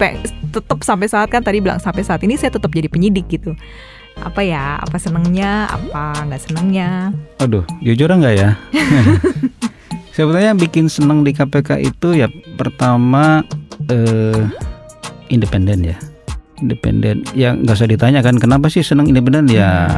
tetap 0.53 0.85
sampai 0.85 1.09
saat 1.09 1.33
kan 1.33 1.41
tadi 1.41 1.57
bilang 1.57 1.81
sampai 1.81 2.05
saat 2.05 2.21
ini 2.21 2.37
saya 2.37 2.53
tetap 2.53 2.69
jadi 2.69 2.85
penyidik 2.85 3.25
gitu? 3.25 3.57
Apa 4.21 4.45
ya? 4.45 4.77
Apa 4.77 5.01
senengnya? 5.01 5.65
Apa 5.65 6.29
nggak 6.29 6.41
senengnya? 6.45 7.09
Aduh, 7.41 7.65
jujur 7.81 8.11
enggak 8.11 8.35
ya? 8.37 8.49
Sebenarnya 10.13 10.55
yang 10.55 10.61
bikin 10.61 10.85
seneng 10.89 11.21
di 11.23 11.31
KPK 11.31 11.79
itu 11.79 12.17
ya 12.17 12.27
pertama 12.57 13.45
eh, 13.87 14.43
independen 15.29 15.85
ya, 15.85 15.97
independen. 16.59 17.23
Ya 17.37 17.55
nggak 17.55 17.77
usah 17.77 17.89
ditanya 17.89 18.19
kan 18.25 18.35
kenapa 18.41 18.67
sih 18.67 18.83
seneng 18.83 19.07
independen 19.07 19.47
ya 19.47 19.95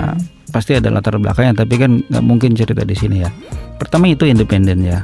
pasti 0.52 0.78
ada 0.78 0.92
latar 0.92 1.18
belakangnya. 1.18 1.64
Tapi 1.64 1.76
kan 1.80 1.92
nggak 2.12 2.24
mungkin 2.26 2.54
cerita 2.54 2.84
di 2.84 2.94
sini 2.94 3.24
ya. 3.24 3.30
Pertama 3.80 4.12
itu 4.12 4.28
independen 4.28 4.84
ya. 4.84 5.02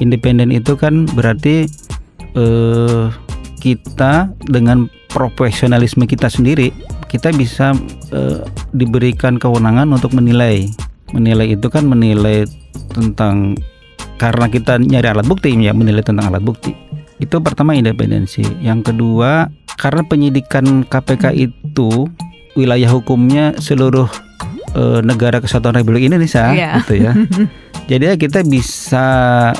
Independen 0.00 0.52
itu 0.54 0.76
kan 0.76 1.08
berarti 1.08 1.68
eh, 2.36 3.04
kita 3.60 4.32
dengan 4.48 4.88
profesionalisme 5.10 6.08
kita 6.08 6.30
sendiri 6.30 6.72
kita 7.10 7.34
bisa 7.34 7.74
eh, 8.14 8.40
diberikan 8.70 9.34
kewenangan 9.36 9.90
untuk 9.90 10.14
menilai. 10.14 10.70
Menilai 11.10 11.58
itu 11.58 11.66
kan 11.66 11.90
menilai 11.90 12.46
tentang 12.94 13.58
karena 14.20 14.52
kita 14.52 14.76
nyari 14.76 15.08
alat 15.08 15.24
bukti 15.24 15.48
ya 15.56 15.72
menilai 15.72 16.04
tentang 16.04 16.28
alat 16.28 16.44
bukti. 16.44 16.76
Itu 17.16 17.40
pertama 17.40 17.72
independensi. 17.72 18.44
Yang 18.60 18.92
kedua 18.92 19.48
karena 19.80 20.04
penyidikan 20.04 20.84
KPK 20.84 21.32
itu 21.32 22.04
wilayah 22.52 22.92
hukumnya 22.92 23.56
seluruh 23.56 24.08
eh, 24.76 25.00
negara 25.00 25.40
kesatuan 25.40 25.80
Republik 25.80 26.04
Indonesia 26.04 26.52
Iya. 26.52 26.84
gitu 26.84 26.94
ya. 27.00 27.12
Jadi 27.90 28.04
ya 28.06 28.14
kita 28.14 28.44
bisa 28.44 29.06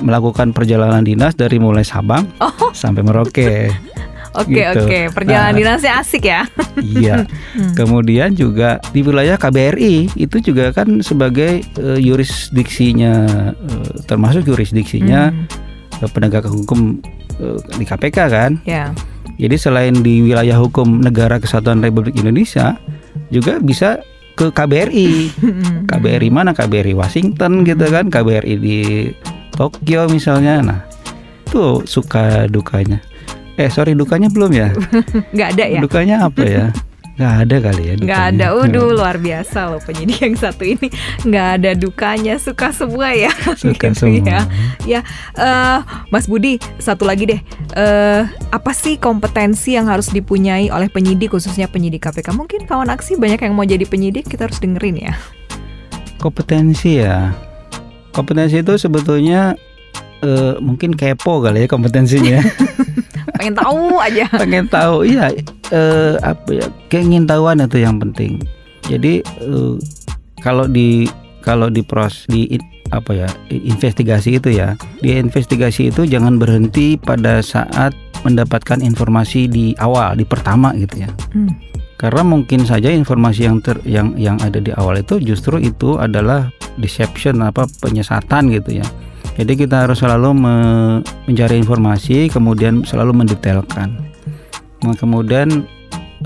melakukan 0.05 0.53
perjalanan 0.53 1.03
dinas 1.03 1.35
dari 1.35 1.57
mulai 1.57 1.83
Sabang 1.83 2.29
sampai 2.70 3.01
Merauke. 3.03 3.73
Oke 4.33 4.55
Gitu. 4.55 4.81
oke, 4.81 4.99
perjalanan 5.11 5.51
Nah. 5.51 5.59
dinasnya 5.59 5.93
asik 5.99 6.23
ya. 6.25 6.47
Iya. 6.81 7.27
Hmm. 7.53 7.75
Kemudian 7.75 8.31
juga 8.33 8.79
di 8.88 9.01
wilayah 9.01 9.35
KBRI 9.35 10.14
itu 10.14 10.37
juga 10.40 10.71
kan 10.71 11.01
sebagai 11.01 11.61
eh, 11.62 11.99
yurisdiksinya 11.99 13.12
eh, 13.53 13.90
termasuk 14.05 14.47
yurisdiksinya 14.47 15.31
Hmm, 15.31 15.47
eh, 15.99 16.11
penegak 16.11 16.47
hukum 16.47 17.03
eh, 17.37 17.59
di 17.75 17.85
KPK 17.85 18.19
kan. 18.27 18.53
ya. 18.62 18.95
Jadi 19.35 19.57
selain 19.57 19.97
di 19.97 20.21
wilayah 20.23 20.55
hukum 20.55 21.01
negara 21.01 21.37
kesatuan 21.37 21.81
Republik 21.81 22.12
Indonesia 22.14 22.77
juga 23.29 23.57
bisa 23.59 23.99
ke 24.33 24.49
KBRI. 24.49 25.11
Hmm, 25.40 25.85
KBRI 25.85 26.29
mana? 26.29 26.53
KBRI 26.53 26.93
Washington 26.93 27.64
gitu 27.64 27.88
kan, 27.88 28.07
KBRI 28.07 28.55
di 28.55 28.79
Tokyo 29.51 30.07
misalnya. 30.07 30.62
Nah, 30.62 30.81
itu 31.43 31.83
suka 31.85 32.47
dukanya. 32.47 33.03
Eh 33.61 33.68
sorry 33.68 33.92
dukanya 33.92 34.33
belum 34.33 34.51
ya? 34.57 34.73
Nggak 35.37 35.49
ada 35.53 35.64
ya? 35.68 35.81
Dukanya 35.85 36.16
apa 36.25 36.40
ya? 36.40 36.66
Nggak 37.20 37.35
ada 37.44 37.57
kali 37.61 37.83
ya. 37.85 37.94
Nggak 38.01 38.01
dukanya. 38.01 38.33
ada. 38.33 38.46
Waduh, 38.57 38.88
luar 38.96 39.16
biasa 39.20 39.59
loh 39.68 39.81
penyidik 39.85 40.25
yang 40.25 40.33
satu 40.33 40.64
ini. 40.64 40.88
Nggak 41.20 41.49
ada 41.61 41.70
dukanya, 41.77 42.35
suka 42.40 42.73
semua 42.73 43.12
ya. 43.12 43.29
Suka 43.53 43.87
Gitu 43.92 44.01
semua. 44.01 44.25
ya. 44.25 44.40
Ya, 44.88 45.01
eh, 45.37 45.79
Mas 46.09 46.25
Budi, 46.25 46.57
satu 46.81 47.05
lagi 47.05 47.29
deh. 47.29 47.40
Eh, 47.77 48.23
apa 48.49 48.73
sih 48.73 48.96
kompetensi 48.96 49.77
yang 49.77 49.92
harus 49.92 50.09
dipunyai 50.09 50.73
oleh 50.73 50.88
penyidik, 50.88 51.37
khususnya 51.37 51.68
penyidik 51.68 52.01
KPK? 52.01 52.33
Mungkin 52.33 52.64
kawan 52.64 52.88
aksi 52.88 53.20
banyak 53.20 53.44
yang 53.44 53.53
mau 53.53 53.68
jadi 53.68 53.85
penyidik, 53.85 54.25
kita 54.25 54.49
harus 54.49 54.57
dengerin 54.57 54.96
ya. 54.96 55.12
Kompetensi 56.16 57.05
ya. 57.05 57.37
Kompetensi 58.16 58.64
itu 58.64 58.81
sebetulnya 58.81 59.61
eh, 60.25 60.57
mungkin 60.57 60.96
kepo 60.96 61.44
kali 61.44 61.64
ya 61.64 61.68
kompetensinya. 61.68 62.40
Pengen 63.41 63.57
tahu 63.57 63.97
aja. 63.97 64.26
Pengen 64.45 64.66
tahu, 64.68 64.97
iya. 65.09 65.32
eh, 65.72 66.14
apa 66.20 66.51
ya? 66.53 66.66
Keingintahuan 66.93 67.64
itu 67.64 67.80
yang 67.80 67.97
penting. 67.97 68.36
Jadi 68.84 69.24
eh, 69.24 69.74
kalau 70.45 70.68
di 70.68 71.09
kalau 71.41 71.72
di 71.72 71.80
pros 71.80 72.28
di 72.28 72.61
apa 72.91 73.14
ya 73.14 73.28
investigasi 73.49 74.43
itu 74.43 74.51
ya 74.51 74.74
di 74.99 75.14
investigasi 75.14 75.95
itu 75.95 76.05
jangan 76.05 76.36
berhenti 76.43 76.99
pada 76.99 77.38
saat 77.38 77.95
mendapatkan 78.26 78.82
informasi 78.82 79.47
di 79.47 79.72
awal 79.78 80.18
di 80.18 80.26
pertama 80.26 80.74
gitu 80.74 81.07
ya 81.07 81.11
Hmm. 81.30 81.55
karena 81.95 82.26
mungkin 82.26 82.66
saja 82.66 82.91
informasi 82.91 83.47
yang 83.47 83.62
ter, 83.62 83.78
yang 83.86 84.18
yang 84.18 84.36
ada 84.43 84.59
di 84.59 84.74
awal 84.74 84.99
itu 84.99 85.22
justru 85.22 85.62
itu 85.62 86.03
adalah 86.03 86.51
deception 86.80 87.45
apa 87.45 87.68
penyesatan 87.78 88.51
gitu 88.51 88.80
ya. 88.80 88.86
Jadi 89.41 89.57
kita 89.57 89.88
harus 89.88 90.05
selalu 90.05 90.36
me- 90.36 91.01
mencari 91.24 91.57
informasi 91.57 92.28
kemudian 92.28 92.84
selalu 92.84 93.24
mendetailkan. 93.24 93.97
Nah, 94.84 94.93
kemudian 95.01 95.64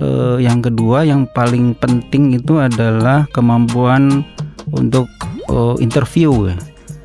eh, 0.03 0.43
yang 0.43 0.59
kedua 0.59 1.07
yang 1.07 1.31
paling 1.31 1.79
penting 1.79 2.35
itu 2.35 2.59
adalah 2.59 3.31
kemampuan 3.31 4.27
untuk 4.75 5.07
eh, 5.47 5.77
interview 5.79 6.51
ya. 6.51 6.59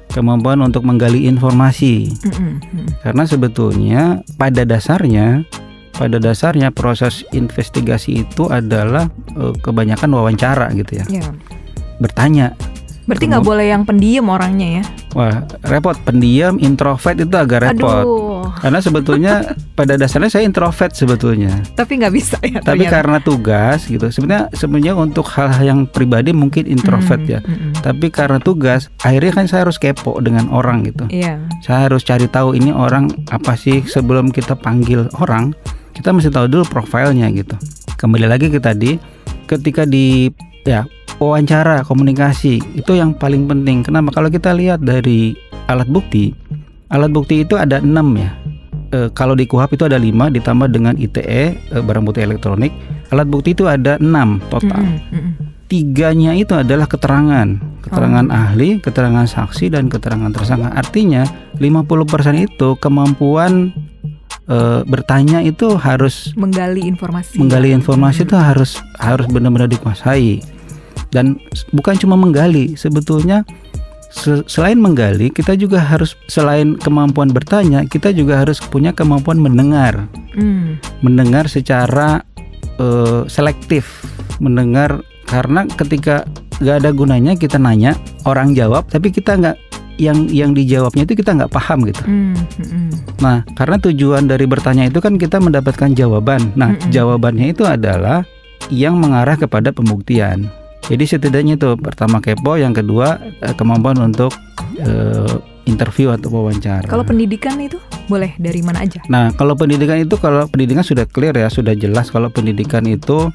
kemampuan 0.10 0.66
untuk 0.66 0.82
menggali 0.82 1.30
informasi. 1.30 2.10
Mm. 2.26 2.58
Karena 3.06 3.24
sebetulnya 3.30 4.02
pada 4.42 4.66
dasarnya 4.66 5.46
pada 5.94 6.18
dasarnya 6.18 6.74
proses 6.74 7.22
investigasi 7.38 8.26
itu 8.26 8.50
adalah 8.50 9.14
eh, 9.38 9.54
kebanyakan 9.62 10.10
wawancara 10.10 10.74
gitu 10.74 11.06
ya. 11.06 11.06
Ya. 11.22 11.30
Bertanya. 12.02 12.58
Berarti 13.06 13.26
nggak 13.30 13.46
boleh 13.46 13.70
yang 13.70 13.86
pendiam 13.86 14.26
orangnya 14.34 14.82
ya? 14.82 14.84
Wah, 15.12 15.42
repot 15.66 15.98
pendiam, 16.02 16.56
introvert 16.58 17.18
itu 17.18 17.34
agak 17.34 17.66
repot. 17.66 18.06
Aduh, 18.06 18.46
Karena 18.62 18.78
sebetulnya 18.78 19.34
pada 19.80 19.96
dasarnya 19.96 20.30
saya 20.30 20.46
introvert 20.46 20.94
sebetulnya. 20.94 21.50
tapi 21.74 21.98
nggak 21.98 22.14
bisa 22.14 22.38
ya. 22.42 22.62
Tapi 22.62 22.86
ternyata. 22.86 22.94
karena 22.94 23.18
tugas 23.20 23.80
gitu. 23.84 24.06
Sebenarnya 24.08 24.54
sebenarnya 24.54 24.94
untuk 24.94 25.26
hal-hal 25.32 25.64
yang 25.66 25.80
pribadi 25.86 26.30
mungkin 26.30 26.66
introvert 26.66 27.18
Mm, 27.20 27.26
ya. 27.28 27.40
mm-mm. 27.42 27.72
Tapi 27.80 28.08
karena 28.10 28.38
tugas, 28.38 28.94
akhirnya 29.00 29.34
kan 29.34 29.46
saya 29.46 29.66
harus 29.66 29.76
kepo 29.76 30.20
dengan 30.20 30.46
orang 30.50 30.86
gitu. 30.86 31.10
Iya. 31.10 31.42
Saya 31.60 31.90
harus 31.90 32.06
cari 32.06 32.26
tahu 32.26 32.54
ini 32.54 32.70
orang 32.70 33.10
apa 33.30 33.54
sih 33.54 33.82
sebelum 33.82 34.30
kita 34.30 34.54
panggil 34.54 35.10
orang, 35.18 35.58
kita 35.92 36.14
mesti 36.14 36.30
tahu 36.30 36.46
dulu 36.46 36.64
profilnya 36.66 37.26
gitu. 37.30 37.58
Kembali 37.96 38.24
lagi 38.24 38.48
ke 38.48 38.58
tadi, 38.58 38.96
ketika 39.46 39.84
di 39.84 40.30
ya 40.68 40.88
wawancara 41.20 41.84
komunikasi 41.84 42.64
itu 42.74 42.92
yang 42.96 43.14
paling 43.14 43.46
penting. 43.46 43.84
Kenapa? 43.84 44.16
Kalau 44.16 44.32
kita 44.32 44.56
lihat 44.56 44.82
dari 44.82 45.36
alat 45.68 45.86
bukti, 45.92 46.32
alat 46.90 47.12
bukti 47.12 47.44
itu 47.44 47.60
ada 47.60 47.84
enam 47.84 48.16
ya. 48.16 48.32
E, 48.90 49.12
kalau 49.14 49.38
di 49.38 49.46
KUHAP 49.46 49.78
itu 49.78 49.86
ada 49.86 50.00
lima 50.02 50.34
ditambah 50.34 50.72
dengan 50.72 50.98
ITE 50.98 51.54
e, 51.54 51.78
barang 51.78 52.04
bukti 52.08 52.24
elektronik. 52.24 52.72
Alat 53.14 53.28
bukti 53.28 53.54
itu 53.54 53.68
ada 53.68 54.00
enam 54.00 54.42
total. 54.50 54.82
Mm-mm, 54.82 55.14
mm-mm. 55.14 55.34
Tiganya 55.70 56.34
itu 56.34 56.58
adalah 56.58 56.90
keterangan, 56.90 57.46
keterangan 57.86 58.26
ahli, 58.34 58.82
keterangan 58.82 59.30
saksi 59.30 59.70
dan 59.70 59.86
keterangan 59.86 60.34
tersangka. 60.34 60.74
Artinya 60.74 61.30
50% 61.62 62.42
itu 62.42 62.74
kemampuan 62.82 63.70
e, 64.50 64.58
bertanya 64.84 65.40
itu 65.40 65.78
harus 65.78 66.34
Menggali 66.34 66.82
informasi. 66.84 67.38
menggali 67.38 67.70
informasi 67.70 68.26
itu 68.26 68.34
harus 68.34 68.82
harus 68.98 69.30
benar-benar 69.30 69.70
dikuasai. 69.70 70.42
Dan 71.10 71.38
bukan 71.70 71.96
cuma 71.96 72.14
menggali, 72.14 72.74
sebetulnya 72.74 73.42
se- 74.10 74.46
selain 74.46 74.78
menggali, 74.78 75.30
kita 75.30 75.54
juga 75.54 75.78
harus 75.80 76.14
selain 76.26 76.74
kemampuan 76.76 77.30
bertanya, 77.30 77.86
kita 77.86 78.10
juga 78.10 78.38
harus 78.38 78.58
punya 78.60 78.90
kemampuan 78.90 79.38
mendengar 79.38 80.10
Mm. 80.34 80.78
mendengar 81.02 81.46
secara 81.46 82.22
eh, 82.76 83.22
selektif 83.26 84.06
mendengar 84.38 85.02
karena 85.26 85.68
ketika 85.68 86.24
nggak 86.58 86.76
ada 86.80 86.90
gunanya 86.90 87.34
kita 87.34 87.56
nanya 87.56 87.92
orang 88.24 88.54
jawab 88.54 88.88
tapi 88.88 89.10
kita 89.10 89.36
nggak 89.36 89.58
yang 90.00 90.32
yang 90.32 90.56
dijawabnya 90.56 91.04
itu 91.04 91.14
kita 91.20 91.36
nggak 91.36 91.52
paham 91.52 91.84
gitu 91.86 92.04
Mm, 92.08 92.34
mm-mm. 92.34 92.88
nah 93.20 93.44
karena 93.54 93.76
tujuan 93.84 94.26
dari 94.26 94.48
bertanya 94.48 94.88
itu 94.88 95.04
kan 95.04 95.20
kita 95.20 95.44
mendapatkan 95.44 95.92
jawaban 95.92 96.56
nah 96.56 96.72
Mm-mm. 96.72 96.90
jawabannya 96.90 97.52
itu 97.52 97.68
adalah 97.68 98.24
yang 98.72 98.96
mengarah 98.96 99.36
kepada 99.36 99.76
pembuktian 99.76 100.48
jadi 100.88 101.04
setidaknya 101.06 101.60
itu 101.60 101.76
pertama 101.78 102.24
kepo 102.24 102.56
yang 102.56 102.72
kedua 102.72 103.20
eh, 103.44 103.54
kemampuan 103.54 104.00
untuk 104.00 104.32
eh, 104.80 105.36
interview 105.70 106.10
atau 106.10 106.34
wawancara 106.34 106.90
Kalau 106.90 107.06
pendidikan 107.06 107.62
itu 107.62 107.78
boleh 108.10 108.34
dari 108.42 108.66
mana 108.66 108.82
aja? 108.82 109.06
Nah, 109.06 109.30
kalau 109.38 109.54
pendidikan 109.54 110.02
itu 110.02 110.18
kalau 110.18 110.50
pendidikan 110.50 110.82
sudah 110.82 111.06
clear 111.06 111.38
ya, 111.38 111.46
sudah 111.46 111.78
jelas 111.78 112.10
kalau 112.10 112.34
pendidikan 112.34 112.82
itu 112.90 113.30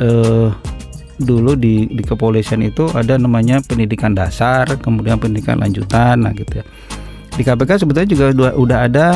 eh 0.00 0.48
dulu 1.16 1.56
di 1.56 1.88
di 1.88 2.02
kepolisian 2.02 2.60
itu 2.60 2.88
ada 2.92 3.16
namanya 3.16 3.60
pendidikan 3.64 4.12
dasar, 4.12 4.68
kemudian 4.80 5.16
pendidikan 5.16 5.56
lanjutan, 5.56 6.20
nah 6.22 6.32
gitu 6.32 6.60
ya. 6.60 6.64
Di 7.32 7.42
KPK 7.42 7.84
sebetulnya 7.84 8.08
juga 8.08 8.24
udah, 8.32 8.52
udah 8.56 8.78
ada 8.84 9.06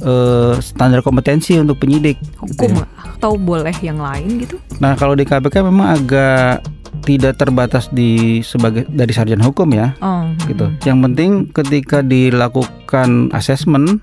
eh, 0.00 0.54
standar 0.58 1.00
kompetensi 1.00 1.56
untuk 1.56 1.78
penyidik. 1.78 2.16
gitu 2.20 2.38
Hukum 2.42 2.70
ya. 2.80 2.86
atau 3.16 3.36
boleh 3.36 3.74
yang 3.80 4.00
lain 4.00 4.42
gitu? 4.42 4.56
Nah, 4.80 4.96
kalau 4.96 5.12
di 5.12 5.22
KPK 5.22 5.62
memang 5.62 5.94
agak 5.96 6.64
tidak 7.02 7.34
terbatas 7.34 7.90
di 7.90 8.40
sebagai 8.40 8.86
dari 8.86 9.10
sarjana 9.10 9.42
hukum 9.42 9.66
ya 9.74 9.96
Oh, 9.98 10.28
gitu. 10.46 10.70
mm. 10.70 10.86
Yang 10.86 10.98
penting 11.02 11.30
ketika 11.50 11.98
dilakukan 12.00 13.32
asesmen 13.32 13.98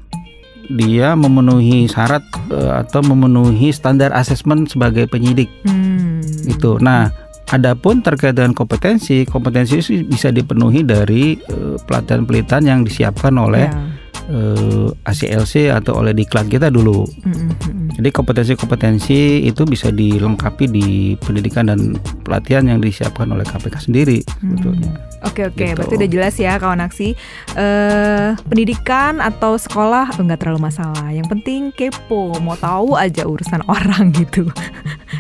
dia 0.70 1.18
memenuhi 1.18 1.90
syarat 1.90 2.22
eh, 2.54 2.72
atau 2.80 3.02
memenuhi 3.02 3.74
standar 3.74 4.14
asesmen 4.14 4.70
sebagai 4.70 5.10
penyidik 5.10 5.50
Hmm. 5.66 6.22
gitu. 6.46 6.78
Nah, 6.78 7.10
adapun 7.50 8.06
terkait 8.06 8.38
dengan 8.38 8.54
kompetensi, 8.54 9.26
kompetensi 9.26 9.82
itu 9.82 10.06
bisa 10.06 10.30
dipenuhi 10.30 10.86
dari 10.86 11.34
eh, 11.36 11.76
pelatihan-pelatihan 11.82 12.64
yang 12.66 12.80
disiapkan 12.86 13.34
oleh 13.36 13.66
Ya. 13.66 13.99
Eh, 14.30 14.88
ACLC 15.04 15.68
atau 15.70 15.98
oleh 15.98 16.14
diklat 16.14 16.46
kita 16.46 16.70
dulu. 16.70 17.04
Mm, 17.26 17.34
mm, 17.34 17.50
mm. 17.50 17.88
Jadi 18.00 18.10
kompetensi-kompetensi 18.10 19.20
itu 19.44 19.66
bisa 19.66 19.90
dilengkapi 19.90 20.66
di 20.66 20.88
pendidikan 21.18 21.68
dan 21.68 21.98
pelatihan 22.24 22.64
yang 22.64 22.80
disiapkan 22.80 23.28
oleh 23.28 23.44
KPK 23.44 23.76
sendiri 23.82 24.22
sebetulnya. 24.40 24.94
Oke 25.20 25.44
oke, 25.44 25.60
Gitu. 25.60 25.76
berarti 25.76 25.94
udah 26.00 26.10
jelas 26.10 26.36
ya 26.38 26.56
kawan 26.56 26.80
aksi. 26.80 27.12
Eh 27.54 28.30
pendidikan 28.48 29.20
atau 29.20 29.58
sekolah 29.58 30.16
eh, 30.16 30.22
nggak 30.22 30.40
terlalu 30.40 30.62
masalah. 30.64 31.12
Yang 31.12 31.28
penting 31.30 31.62
kepo, 31.74 32.38
mau 32.40 32.56
tahu 32.56 32.96
aja 32.96 33.28
urusan 33.28 33.66
orang 33.76 34.16
gitu. 34.16 34.48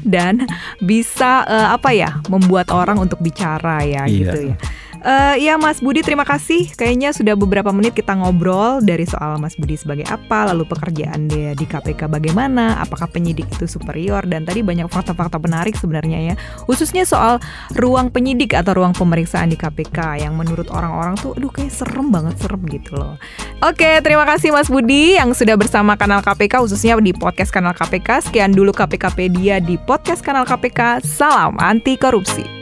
Dan 0.05 0.47
bisa 0.80 1.43
eh, 1.43 1.68
apa 1.68 1.91
ya, 1.91 2.22
membuat 2.32 2.72
orang 2.72 2.95
untuk 2.95 3.20
bicara 3.20 3.84
ya 3.84 4.07
Iya. 4.07 4.07
gitu 4.07 4.39
ya. 4.53 4.57
Eh 5.00 5.47
ya 5.47 5.56
Mas 5.56 5.80
Budi 5.80 6.04
terima 6.04 6.28
kasih. 6.28 6.76
Kayaknya 6.76 7.16
sudah 7.16 7.32
beberapa 7.39 7.72
menit 7.72 7.95
kita 7.95 8.20
ngobrol 8.20 8.84
dari 8.84 9.08
soal 9.08 9.39
Mas 9.39 9.56
Budi 9.56 9.80
sebagai 9.80 10.04
apa, 10.12 10.52
lalu 10.52 10.68
pekerjaan 10.68 11.32
dia 11.32 11.56
di 11.56 11.64
KPK 11.64 12.12
bagaimana, 12.12 12.84
apakah 12.84 13.08
penyidik 13.08 13.47
itu 13.47 13.64
superior 13.64 14.28
dan 14.28 14.43
tadi 14.43 14.60
banyak 14.60 14.91
fakta-fakta 14.91 15.39
menarik 15.39 15.80
sebenarnya 15.80 16.34
ya. 16.34 16.36
Khususnya 16.68 17.08
soal 17.08 17.39
ruang 17.80 18.12
penyidik 18.12 18.52
atau 18.52 18.76
ruang 18.76 18.91
pemeriksaan 18.91 19.47
di 19.47 19.56
KPK 19.56 20.28
yang 20.28 20.36
menurut 20.36 20.68
orang-orang 20.68 21.16
tuh 21.16 21.32
aduh 21.32 21.52
kayak 21.52 21.72
serem 21.72 22.12
banget 22.12 22.36
serem 22.43 22.60
gitu 22.68 23.00
loh. 23.00 23.16
Oke, 23.64 24.04
terima 24.04 24.28
kasih 24.28 24.52
Mas 24.52 24.68
Budi 24.68 25.16
yang 25.16 25.32
sudah 25.32 25.56
bersama 25.56 25.95
kanal 25.95 26.20
KPK 26.20 26.60
khususnya 26.60 27.00
di 27.00 27.16
podcast 27.16 27.56
kanal 27.56 27.72
KPK. 27.72 28.28
Sekian 28.28 28.52
dulu 28.52 28.76
KPKpedia 28.76 29.64
di 29.64 29.80
podcast 29.80 30.20
kanal 30.20 30.43
KPK. 30.43 31.08
Salam 31.08 31.56
anti 31.56 31.95
korupsi. 31.95 32.59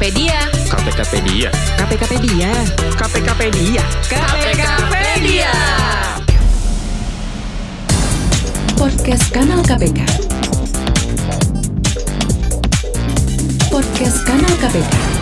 KPKpedia. 0.00 0.48
KPKpedia. 0.72 1.52
KPKpedia. 1.76 2.50
KPKpedia. 2.96 3.84
KPKpedia. 4.08 5.52
Podcast 8.80 9.28
Kanal 9.28 9.60
KPK. 9.60 10.00
Podcast 13.68 14.18
Kanal 14.24 14.54
KPK. 14.56 15.19